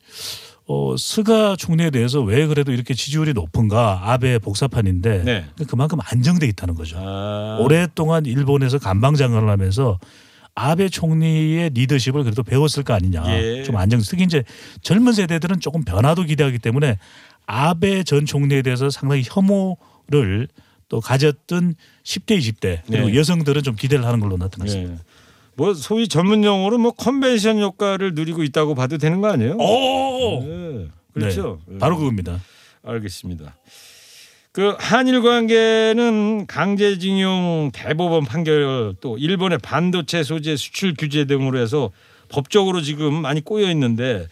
어, 0.65 0.95
스가 0.97 1.55
총리에 1.57 1.89
대해서 1.89 2.21
왜 2.21 2.45
그래도 2.47 2.71
이렇게 2.71 2.93
지지율이 2.93 3.33
높은가 3.33 4.01
아베 4.11 4.39
복사판인데 4.39 5.23
네. 5.23 5.45
그만큼 5.67 5.99
안정돼 6.01 6.45
있다는 6.47 6.75
거죠. 6.75 6.97
아. 6.99 7.57
오랫동안 7.59 8.25
일본에서 8.25 8.79
간방 8.79 9.15
장관을 9.15 9.49
하면서 9.49 9.99
아베 10.55 10.89
총리의 10.89 11.71
리더십을 11.71 12.23
그래도 12.23 12.43
배웠을 12.43 12.83
거 12.83 12.93
아니냐. 12.93 13.23
예. 13.37 13.63
좀 13.63 13.75
안정. 13.77 14.01
특히 14.01 14.23
이제 14.23 14.43
젊은 14.81 15.13
세대들은 15.13 15.59
조금 15.59 15.83
변화도 15.83 16.23
기대하기 16.23 16.59
때문에 16.59 16.97
아베 17.45 18.03
전 18.03 18.25
총리에 18.25 18.61
대해서 18.61 18.89
상당히 18.89 19.23
혐오를 19.25 20.47
또 20.89 21.01
가졌던 21.01 21.75
10대, 22.03 22.37
20대 22.37 22.81
그리고 22.85 23.07
네. 23.07 23.15
여성들은 23.15 23.63
좀 23.63 23.75
기대를 23.75 24.05
하는 24.05 24.19
걸로 24.19 24.37
나타났습니다. 24.37 24.93
예. 24.93 24.97
뭐 25.55 25.73
소위 25.73 26.07
전문 26.07 26.43
용어로 26.43 26.77
뭐 26.77 26.91
컨벤션 26.91 27.59
효과를 27.59 28.13
누리고 28.13 28.43
있다고 28.43 28.75
봐도 28.75 28.97
되는 28.97 29.21
거 29.21 29.29
아니에요? 29.31 29.55
오! 29.57 30.43
네. 30.43 30.87
그렇죠. 31.13 31.61
네, 31.67 31.77
바로 31.77 31.97
그겁니다. 31.97 32.41
알겠습니다. 32.83 33.55
그 34.53 34.75
한일 34.77 35.23
관계는 35.23 36.45
강제징용 36.45 37.71
대법원 37.73 38.23
판결 38.25 38.93
또 39.01 39.17
일본의 39.17 39.57
반도체 39.57 40.21
소재 40.21 40.55
수출 40.55 40.93
규제 40.95 41.25
등으로 41.25 41.57
해서 41.57 41.89
법적으로 42.29 42.81
지금 42.81 43.15
많이 43.15 43.43
꼬여 43.43 43.71
있는데 43.71 44.27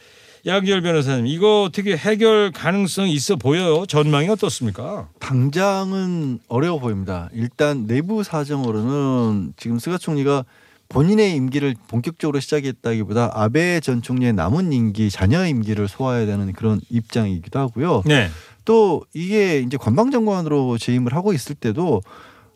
양지열 0.46 0.82
변호사님 0.84 1.26
이거 1.26 1.64
어떻게 1.64 1.98
해결 1.98 2.52
가능성 2.52 3.10
있어 3.10 3.36
보여요? 3.36 3.88
전망이 3.88 4.30
어떻습니까? 4.30 5.10
당장은 5.20 6.40
어려워 6.48 6.80
보입니다. 6.80 7.30
일단 7.34 7.88
내부 7.88 8.24
사정으로는 8.24 9.54
지금 9.58 9.80
스가 9.80 9.98
총리가 9.98 10.46
본인의 10.92 11.36
임기를 11.36 11.76
본격적으로 11.88 12.40
시작했다기보다 12.40 13.32
아베 13.34 13.80
전 13.80 14.02
총리의 14.02 14.34
남은 14.34 14.74
임기, 14.74 15.10
자녀 15.10 15.46
임기를 15.48 15.88
소화해야 15.88 16.26
되는 16.26 16.52
그런 16.52 16.82
입장이기도 16.90 17.60
하고요. 17.60 18.04
네. 18.06 18.30
또 18.66 19.04
이게 19.14 19.60
이제 19.60 19.78
관방장관으로 19.78 20.78
재임을 20.78 21.16
하고 21.16 21.34
있을 21.34 21.56
때도 21.56 22.02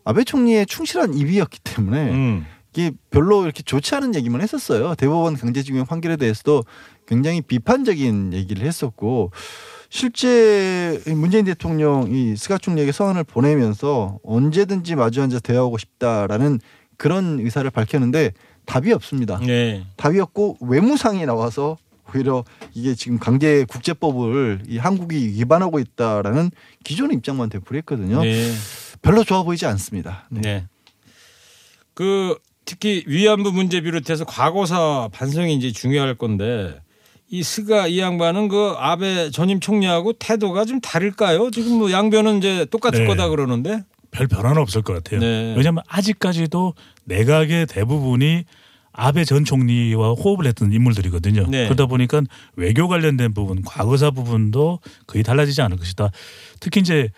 아베 0.04 0.24
총리의 0.24 0.66
충실한 0.66 1.14
입이었기 1.14 1.60
때문에 1.60 2.10
음. 2.10 2.46
이게 2.72 2.92
별로 3.10 3.44
이렇게 3.44 3.62
좋지 3.62 3.94
않은 3.94 4.14
얘기만 4.14 4.40
했었어요. 4.40 4.94
대법원 4.94 5.36
강제징용 5.36 5.86
판결에 5.86 6.16
대해서도 6.16 6.64
굉장히 7.06 7.40
비판적인 7.40 8.32
얘기를 8.34 8.66
했었고 8.66 9.30
실제 9.88 11.00
문재인 11.06 11.44
대통령이 11.46 12.36
스가 12.36 12.58
총리에게 12.58 12.92
서한을 12.92 13.24
보내면서 13.24 14.18
언제든지 14.22 14.94
마주 14.94 15.22
앉아 15.22 15.40
대화하고 15.40 15.78
싶다라는 15.78 16.60
그런 16.98 17.40
의사를 17.40 17.68
밝혔는데 17.70 18.32
답이 18.66 18.92
없습니다. 18.92 19.38
네. 19.38 19.86
답이 19.96 20.20
없고 20.20 20.58
외무상이 20.60 21.24
나와서 21.24 21.78
오히려 22.14 22.44
이게 22.74 22.94
지금 22.94 23.18
강제 23.18 23.64
국제법을 23.68 24.62
이 24.68 24.78
한국이 24.78 25.16
위반하고 25.16 25.78
있다라는 25.78 26.50
기존의 26.84 27.16
입장만 27.18 27.48
되풀이했거든요. 27.50 28.22
네. 28.22 28.52
별로 29.02 29.24
좋아 29.24 29.42
보이지 29.42 29.66
않습니다. 29.66 30.26
네. 30.30 30.40
네. 30.40 30.66
그 31.94 32.36
특히 32.64 33.04
위안부 33.06 33.52
문제 33.52 33.80
비롯해서 33.80 34.24
과거사 34.24 35.08
반성이 35.12 35.54
이제 35.54 35.72
중요할 35.72 36.14
건데 36.16 36.80
이 37.28 37.42
스가 37.42 37.86
이 37.86 37.98
양반은 37.98 38.48
그 38.48 38.74
아베 38.78 39.30
전임 39.30 39.60
총리하고 39.60 40.12
태도가 40.14 40.64
좀 40.64 40.80
다를까요? 40.80 41.50
지금 41.50 41.78
뭐 41.78 41.90
양변은 41.90 42.38
이제 42.38 42.66
똑같을 42.70 43.00
네. 43.00 43.06
거다 43.06 43.28
그러는데. 43.28 43.82
별 44.10 44.28
변화는 44.28 44.62
없을 44.62 44.82
것 44.82 44.92
같아요. 44.94 45.20
네. 45.20 45.54
왜냐하면 45.56 45.82
아직까지도 45.88 46.74
내각의 47.04 47.66
대부분이 47.66 48.44
아베 48.96 49.24
전 49.24 49.44
총리와 49.44 50.12
호흡을 50.12 50.46
했던 50.46 50.72
인물들이거든요. 50.72 51.46
네. 51.48 51.64
그러다 51.64 51.86
보니까 51.86 52.22
외교 52.56 52.88
관련된 52.88 53.34
부분, 53.34 53.62
과거사 53.62 54.10
부분도 54.10 54.80
거의 55.06 55.22
달라지지 55.22 55.60
않을 55.62 55.76
것이다. 55.76 56.10
특히 56.60 56.80
이제 56.80 57.10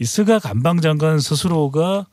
이 0.00 0.04
스가 0.04 0.38
관방장관 0.38 1.20
스스로가 1.20 2.06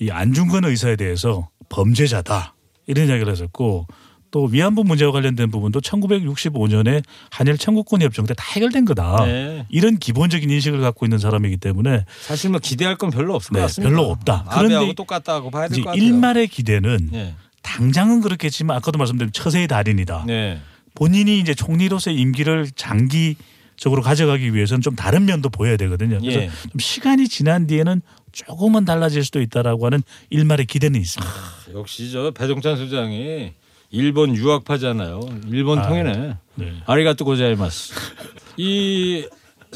이 0.00 0.10
안중근 0.10 0.64
의사에 0.64 0.96
대해서 0.96 1.48
범죄자다 1.68 2.54
이런 2.86 3.08
이야기를 3.08 3.30
했었고 3.32 3.86
또 4.30 4.44
위안부 4.44 4.84
문제와 4.84 5.10
관련된 5.12 5.50
부분도 5.50 5.80
1965년에 5.80 7.02
한일 7.30 7.56
청구권 7.56 8.02
협정 8.02 8.26
때 8.26 8.34
다 8.34 8.44
해결된 8.54 8.84
거다. 8.84 9.24
네. 9.24 9.66
이런 9.70 9.98
기본적인 9.98 10.50
인식을 10.50 10.80
갖고 10.80 11.06
있는 11.06 11.18
사람이기 11.18 11.56
때문에 11.58 12.04
사실 12.20 12.50
뭐 12.50 12.60
기대할 12.62 12.96
건 12.96 13.10
별로 13.10 13.34
없을 13.34 13.52
네, 13.54 13.60
것 13.60 13.66
같습니다. 13.66 13.90
별로 13.90 14.10
없다. 14.10 14.44
그런데 14.50 14.92
똑같다고 14.94 15.50
봐야 15.50 15.68
될 15.68 15.82
것 15.82 15.90
같아요. 15.90 16.02
일말의 16.02 16.48
기대는 16.48 17.08
네. 17.10 17.34
당장은 17.68 18.22
그렇겠지만 18.22 18.76
아까도 18.76 18.98
말씀드린 18.98 19.30
처세의 19.32 19.68
달인이다. 19.68 20.24
네. 20.26 20.60
본인이 20.94 21.38
이제 21.38 21.54
총리로서의 21.54 22.16
임기를 22.16 22.70
장기 22.74 23.36
적으로 23.76 24.02
가져가기 24.02 24.54
위해서는 24.54 24.80
좀 24.80 24.96
다른 24.96 25.26
면도 25.26 25.50
보여야 25.50 25.76
되거든요. 25.76 26.18
그래서 26.18 26.40
예. 26.40 26.50
좀 26.70 26.80
시간이 26.80 27.28
지난 27.28 27.66
뒤에는 27.66 28.00
조금은 28.32 28.84
달라질 28.84 29.24
수도 29.24 29.40
있다라고 29.40 29.86
하는 29.86 30.02
일말의 30.30 30.66
기대는 30.66 30.98
있습니다. 31.00 31.32
역시 31.74 32.10
저 32.10 32.30
배종찬 32.32 32.76
소장이 32.76 33.52
일본 33.90 34.34
유학파잖아요. 34.34 35.20
일본 35.48 35.78
아, 35.78 35.88
통이네. 35.88 36.36
네. 36.56 36.72
아리가또 36.86 37.24
고자이마스. 37.24 37.94
이 38.56 39.26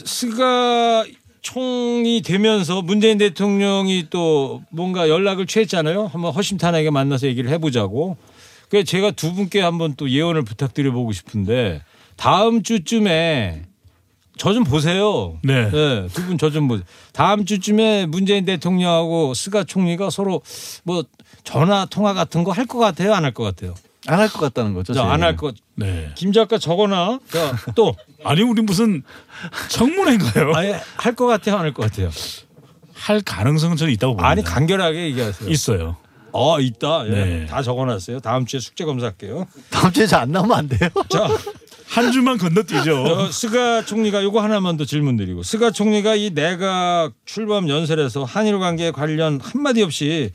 스가 0.05 1.05
총이 1.43 2.23
되면서 2.23 2.83
문재인 2.83 3.19
대통령이 3.19 4.07
또 4.11 4.63
뭔가 4.71 5.09
연락을 5.09 5.47
취했잖아요. 5.47 6.07
한번 6.07 6.33
허심탄회하게 6.33 6.91
만나서 6.91 7.27
얘기를 7.27 7.51
해보자고. 7.51 8.17
그래서 8.69 8.85
제가 8.87 9.11
두 9.11 9.35
분께 9.35 9.61
한번 9.61 9.95
또 9.97 10.09
예언을 10.09 10.43
부탁드려보고 10.45 11.13
싶은데 11.13 11.83
다음 12.17 12.63
주쯤에 12.63 13.65
저 14.39 14.55
좀 14.55 14.65
보세요. 14.65 15.39
네. 15.43 16.07
두분 16.15 16.39
저 16.39 16.49
좀 16.51 16.67
보세요. 16.69 16.85
다음 17.13 17.45
주쯤에 17.45 18.07
문재인 18.07 18.45
대통령하고 18.47 19.35
스가 19.35 19.65
총리가 19.65 20.09
서로 20.11 20.41
뭐 20.85 21.05
전화 21.45 21.85
통화 21.85 22.15
같은 22.15 22.43
거 22.45 22.53
할 22.53 22.67
것 22.67 22.79
같아요, 22.79 23.13
안 23.15 23.25
할 23.25 23.35
것 23.35 23.43
같아요. 23.45 23.75
안 24.07 24.19
할 24.19 24.29
것 24.29 24.39
같다는 24.41 24.73
거죠. 24.75 24.95
안 25.03 25.23
할 25.23 25.37
것. 25.37 25.55
네. 25.75 26.11
김 26.15 26.33
작가 26.33 26.59
적어놔. 26.59 27.19
자, 27.31 27.57
또 27.75 27.95
아니 28.25 28.43
우리 28.43 28.63
무슨 28.63 29.03
청문회인가요? 29.69 30.53
아예 30.55 30.81
할것 30.97 31.27
같아요, 31.27 31.57
안 31.57 31.65
할 31.65 31.73
것 31.73 31.83
같아요. 31.91 32.11
할 32.95 33.21
가능성은 33.21 33.77
저는 33.77 33.93
있다고 33.95 34.15
봅니다. 34.15 34.29
아니 34.29 34.43
간결하게 34.45 35.05
얘기하세요. 35.07 35.51
있어요. 35.51 35.97
어 36.33 36.61
있다. 36.61 37.07
예. 37.07 37.11
네. 37.11 37.47
다 37.47 37.63
적어놨어요. 37.63 38.21
다음 38.21 38.47
주에 38.47 38.61
숙제 38.61 38.85
검사할게요. 38.85 39.47
다음 39.71 39.93
주에 39.93 40.07
잘 40.07 40.23
안 40.23 40.31
나오면 40.33 40.57
안 40.57 40.69
돼요. 40.69 40.89
자, 41.11 41.29
한 41.89 42.11
주만 42.13 42.39
건너뛰죠. 42.39 43.03
어, 43.05 43.31
스가 43.31 43.85
총리가 43.85 44.23
요거 44.23 44.41
하나만 44.41 44.77
더 44.79 44.85
질문드리고 44.87 45.43
스가 45.43 45.71
총리가 45.73 46.15
이 46.15 46.31
내각 46.31 47.13
출범 47.27 47.69
연설에서 47.69 48.25
한일 48.25 48.59
관계 48.61 48.91
관련 48.93 49.41
한마디 49.43 49.83
없이 49.83 50.31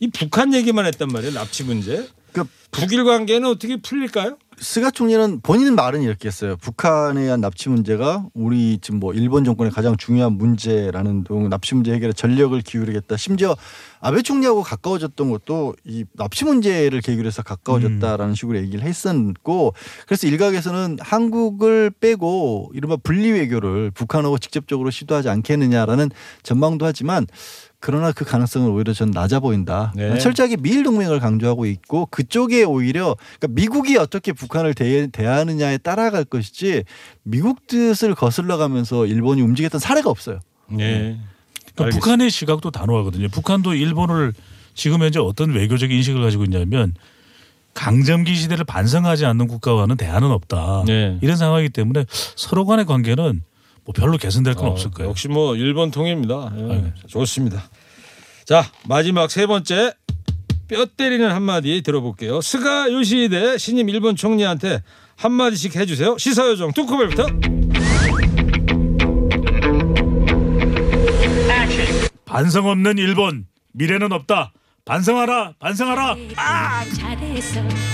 이 0.00 0.08
북한 0.10 0.54
얘기만 0.54 0.86
했단 0.86 1.08
말이에요. 1.08 1.34
납치 1.34 1.64
문제. 1.64 2.08
그 2.32 2.44
북일 2.70 3.04
관계는 3.04 3.46
어떻게 3.50 3.76
풀릴까요? 3.76 4.38
스가 4.62 4.92
총리는 4.92 5.40
본인 5.42 5.74
말은 5.74 6.02
이렇게 6.02 6.28
했어요. 6.28 6.56
북한에 6.56 7.24
대한 7.24 7.40
납치 7.40 7.68
문제가 7.68 8.26
우리 8.32 8.78
지금 8.80 9.00
뭐 9.00 9.12
일본 9.12 9.42
정권의 9.44 9.72
가장 9.72 9.96
중요한 9.96 10.34
문제라는 10.34 11.24
등 11.24 11.48
납치 11.48 11.74
문제 11.74 11.92
해결에 11.92 12.12
전력을 12.12 12.58
기울이겠다. 12.60 13.16
심지어 13.16 13.56
아베 14.00 14.22
총리하고 14.22 14.62
가까워졌던 14.62 15.30
것도 15.30 15.74
이 15.84 16.04
납치 16.12 16.44
문제를 16.44 17.00
계기로 17.00 17.26
해서 17.26 17.42
가까워졌다라는 17.42 18.36
식으로 18.36 18.58
얘기를 18.58 18.84
했었고 18.84 19.74
그래서 20.06 20.28
일각에서는 20.28 20.98
한국을 21.00 21.90
빼고 21.90 22.70
이른바 22.72 22.96
분리 22.96 23.32
외교를 23.32 23.90
북한하고 23.90 24.38
직접적으로 24.38 24.90
시도하지 24.90 25.28
않겠느냐라는 25.28 26.10
전망도 26.44 26.86
하지만 26.86 27.26
그러나 27.82 28.12
그 28.12 28.24
가능성은 28.24 28.70
오히려 28.70 28.92
전 28.92 29.10
낮아 29.10 29.40
보인다. 29.40 29.92
네. 29.96 30.16
철저하게 30.16 30.56
미일 30.58 30.84
동맹을 30.84 31.18
강조하고 31.18 31.66
있고 31.66 32.06
그쪽에 32.06 32.62
오히려 32.62 33.16
그러니까 33.38 33.60
미국이 33.60 33.96
어떻게 33.96 34.32
북한을 34.32 34.72
대, 34.72 35.08
대하느냐에 35.08 35.78
따라갈 35.78 36.24
것이지 36.24 36.84
미국 37.24 37.66
뜻을 37.66 38.14
거슬러 38.14 38.56
가면서 38.56 39.04
일본이 39.04 39.42
움직였던 39.42 39.80
사례가 39.80 40.08
없어요. 40.10 40.38
네. 40.68 40.76
그러니까 40.76 41.84
알겠습니다. 41.84 41.98
북한의 41.98 42.30
시각도 42.30 42.70
단호하거든요. 42.70 43.28
북한도 43.30 43.74
일본을 43.74 44.32
지금 44.74 45.02
현재 45.02 45.18
어떤 45.18 45.52
외교적인 45.52 45.96
인식을 45.96 46.22
가지고 46.22 46.44
있냐면 46.44 46.94
강점기 47.74 48.36
시대를 48.36 48.64
반성하지 48.64 49.26
않는 49.26 49.48
국가와는 49.48 49.96
대안은 49.96 50.30
없다. 50.30 50.84
네. 50.86 51.18
이런 51.20 51.36
상황이기 51.36 51.70
때문에 51.70 52.06
서로 52.36 52.64
간의 52.64 52.84
관계는 52.86 53.42
뭐 53.84 53.92
별로 53.94 54.16
개선될 54.16 54.54
건 54.54 54.66
어, 54.66 54.70
없을 54.70 54.90
거예요. 54.90 55.10
역시 55.10 55.28
뭐 55.28 55.56
일본 55.56 55.90
통입니다. 55.90 56.52
예, 56.56 56.62
네. 56.62 56.92
좋습니다. 57.08 57.62
자 58.44 58.64
마지막 58.88 59.30
세 59.30 59.46
번째 59.46 59.92
뼈 60.68 60.86
때리는 60.86 61.30
한마디 61.30 61.82
들어볼게요. 61.82 62.40
스가 62.40 62.90
요시히데 62.90 63.58
신임 63.58 63.88
일본 63.88 64.16
총리한테 64.16 64.82
한마디씩 65.16 65.76
해주세요. 65.76 66.16
시사요정 66.18 66.72
뚜쿠벨부터. 66.72 67.26
반성 72.24 72.66
없는 72.66 72.98
일본 72.98 73.46
미래는 73.72 74.12
없다. 74.12 74.52
반성하라. 74.84 75.54
반성하라. 75.58 76.16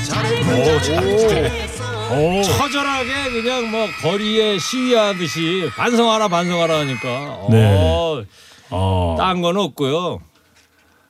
잘해서 0.08 1.84
오. 1.94 1.97
처절하게 2.42 3.30
그냥 3.30 3.70
뭐 3.70 3.86
거리에 4.02 4.58
시위하듯이 4.58 5.68
반성하라 5.76 6.28
반성하라 6.28 6.78
하니까 6.80 7.46
네. 7.50 7.74
어, 7.76 8.24
어. 8.70 9.16
딴건 9.18 9.56
없고요. 9.56 10.20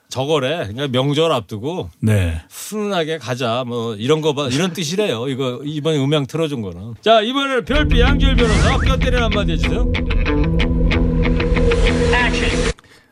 저거래 0.08 0.66
그냥 0.66 0.90
명절 0.90 1.30
앞두고 1.32 1.90
네. 2.00 2.40
훈훈하게 2.50 3.18
가자 3.18 3.64
뭐 3.66 3.94
이런 3.94 4.22
거 4.22 4.32
봐 4.32 4.48
이런 4.48 4.72
뜻이래요 4.72 5.28
이거 5.28 5.60
이번에 5.62 5.98
음향 6.02 6.26
틀어준 6.26 6.62
거는 6.62 6.94
자 7.02 7.20
이번에는 7.20 7.64
별비 7.66 8.00
양지열 8.00 8.36
변호사 8.36 8.78
뼈 8.78 8.96
때리는 8.96 9.22
한마디 9.22 9.52
해주세요 9.52 9.92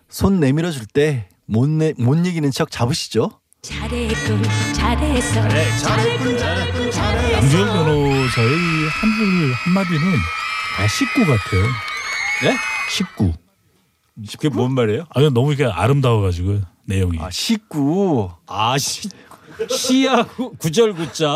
손 0.09 0.40
내밀어 0.40 0.70
줄 0.70 0.87
때 0.87 1.29
못 1.49 1.68
내 1.68 1.92
못 1.99 2.14
이기는 2.27 2.51
척 2.51 2.70
잡으시죠. 2.70 3.31
잘했군 3.66 4.42
잘해서 4.74 5.40
양지열 7.33 7.66
변호사의 7.66 8.88
한줄 8.90 9.52
한마디는 9.55 10.00
다 10.76 10.87
식구 10.87 11.20
같아요. 11.22 11.62
네? 12.44 12.57
식구. 12.88 13.33
그게 14.33 14.48
뭔 14.48 14.72
말이에요 14.72 15.07
아 15.12 15.20
너무 15.31 15.52
이게 15.52 15.64
아름다워가지고 15.64 16.61
내용이. 16.85 17.18
아 17.18 17.29
식구. 17.31 18.31
아시 18.46 19.09
시야 19.71 20.23
구- 20.25 20.53
구절구자 20.57 21.29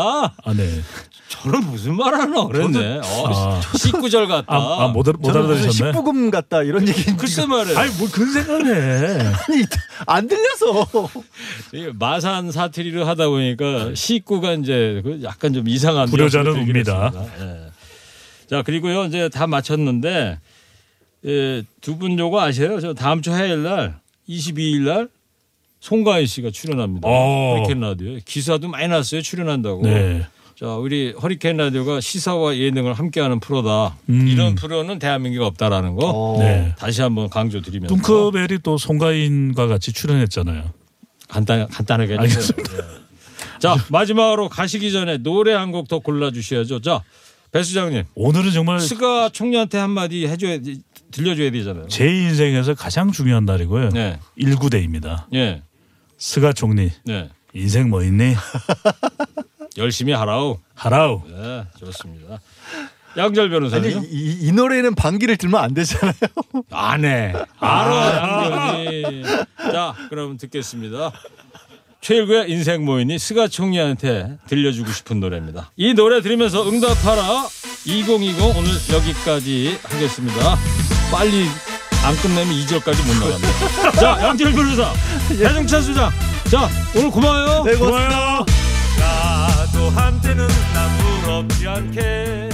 아 0.43 0.53
네. 0.53 0.81
저는 1.29 1.63
무슨 1.71 1.95
말 1.95 2.13
하나 2.13 2.45
그랬네 2.45 2.99
어, 2.99 3.27
아. 3.27 3.61
식구절 3.77 4.27
같다 4.27 4.45
아, 4.53 4.83
아, 4.83 4.87
못, 4.89 5.05
알아- 5.07 5.17
못 5.17 5.27
저는 5.31 5.41
무슨 5.47 5.53
알아들으셨네. 5.61 5.91
식부금 5.91 6.29
같다 6.29 6.61
이런 6.63 6.87
얘기. 6.87 7.15
글쎄 7.15 7.45
말이에요 7.45 7.77
아니 7.77 7.91
뭘 7.97 8.11
그런 8.11 8.31
생각을 8.33 8.65
해. 8.67 9.25
아니 9.47 9.63
안 10.07 10.27
들려서. 10.27 10.87
이 11.73 11.89
마산 11.97 12.51
사투리를 12.51 13.07
하다 13.07 13.29
보니까 13.29 13.91
식구가 13.95 14.53
이제 14.53 15.01
그 15.03 15.21
약간 15.23 15.53
좀 15.53 15.67
이상한 15.69 16.09
불효자는. 16.09 16.57
했습니다. 16.57 17.11
예. 17.39 17.71
자 18.49 18.61
그리고요 18.61 19.05
이제 19.05 19.29
다 19.29 19.47
마쳤는데 19.47 20.37
예, 21.25 21.63
두분 21.79 22.19
요거 22.19 22.41
아세요? 22.41 22.79
저 22.81 22.93
다음 22.93 23.21
주 23.21 23.31
화요일 23.31 23.63
날 23.63 23.99
22일 24.27 24.81
날 24.81 25.07
송가인 25.81 26.25
씨가 26.27 26.51
출연합니다. 26.51 27.07
어. 27.09 27.55
허리케인 27.57 27.81
라디오에 27.81 28.19
기사도 28.23 28.69
많이 28.69 28.87
났어요 28.87 29.21
출연한다고. 29.21 29.81
네. 29.83 30.25
자 30.57 30.67
우리 30.75 31.11
허리케인 31.11 31.57
라디오가 31.57 31.99
시사와 31.99 32.55
예능을 32.57 32.93
함께하는 32.93 33.39
프로다. 33.39 33.97
음. 34.09 34.27
이런 34.27 34.55
프로는 34.55 34.99
대한민국에 34.99 35.43
없다라는 35.43 35.95
거 35.95 36.09
어. 36.09 36.37
네. 36.39 36.73
다시 36.77 37.01
한번 37.01 37.29
강조드리면서 37.29 37.93
뚱커벨이 37.95 38.59
또 38.63 38.77
송가인과 38.77 39.67
같이 39.67 39.91
출연했잖아요. 39.91 40.71
간단 41.27 41.67
간단하게 41.67 42.17
해주세요. 42.19 42.57
예. 42.59 43.01
자 43.59 43.75
마지막으로 43.89 44.49
가시기 44.49 44.91
전에 44.91 45.17
노래 45.17 45.53
한 45.53 45.71
곡 45.71 45.87
더 45.87 45.99
골라 45.99 46.31
주셔야죠. 46.31 46.79
자 46.81 47.01
배 47.51 47.63
수장님 47.63 48.03
오늘은 48.15 48.51
정말 48.51 48.79
스가 48.79 49.27
총리한테 49.29 49.77
한마디 49.77 50.25
해줘야 50.25 50.59
들려줘야 51.11 51.51
되잖아요. 51.51 51.87
제 51.89 52.05
인생에서 52.07 52.75
가장 52.75 53.11
중요한 53.11 53.43
날이고요. 53.43 53.89
네, 53.89 54.19
19대입니다. 54.39 55.25
예, 55.33 55.61
스가 56.21 56.53
총리 56.53 56.91
네. 57.03 57.29
인생 57.51 57.89
뭐 57.89 58.03
있니? 58.03 58.35
열심히 59.77 60.13
하라우. 60.13 60.59
하라우. 60.75 61.23
네, 61.27 61.63
좋습니다. 61.79 62.39
양절 63.17 63.45
아니 63.45 63.51
변호사님. 63.51 64.03
이, 64.05 64.37
이 64.41 64.51
노래는 64.51 64.93
방귀를 64.93 65.37
들면 65.37 65.59
안 65.61 65.73
되잖아요. 65.73 66.13
안 66.69 67.05
해. 67.05 67.33
알아, 67.59 68.75
양절이. 68.77 69.23
자, 69.71 69.95
그럼 70.09 70.37
듣겠습니다. 70.37 71.11
최일구의 72.01 72.51
인생 72.51 72.85
모인이 72.85 73.17
스가 73.17 73.47
총리한테 73.47 74.37
들려주고 74.47 74.91
싶은 74.91 75.19
노래입니다. 75.19 75.71
이 75.75 75.95
노래 75.95 76.21
들으면서 76.21 76.69
응답하라 76.69 77.47
2020 77.85 78.41
오늘 78.57 78.69
여기까지 78.93 79.79
하겠습니다. 79.83 80.55
빨리 81.11 81.47
안 82.03 82.15
끝내면 82.17 82.53
2절까지 82.55 83.05
못 83.05 83.13
나갑니다. 83.13 83.91
자, 83.99 84.17
양질 84.27 84.51
변호사, 84.53 84.91
배정찬 85.29 85.81
수장. 85.83 86.11
자, 86.49 86.69
오늘 86.95 87.11
고마워요. 87.11 87.63
네, 87.63 87.75
고맙습니다. 87.75 88.09
고마워요. 88.09 88.45
나도 88.99 89.89
한때는 89.91 90.47
난 90.73 90.97
부럽지 90.97 91.67
않게 91.67 92.49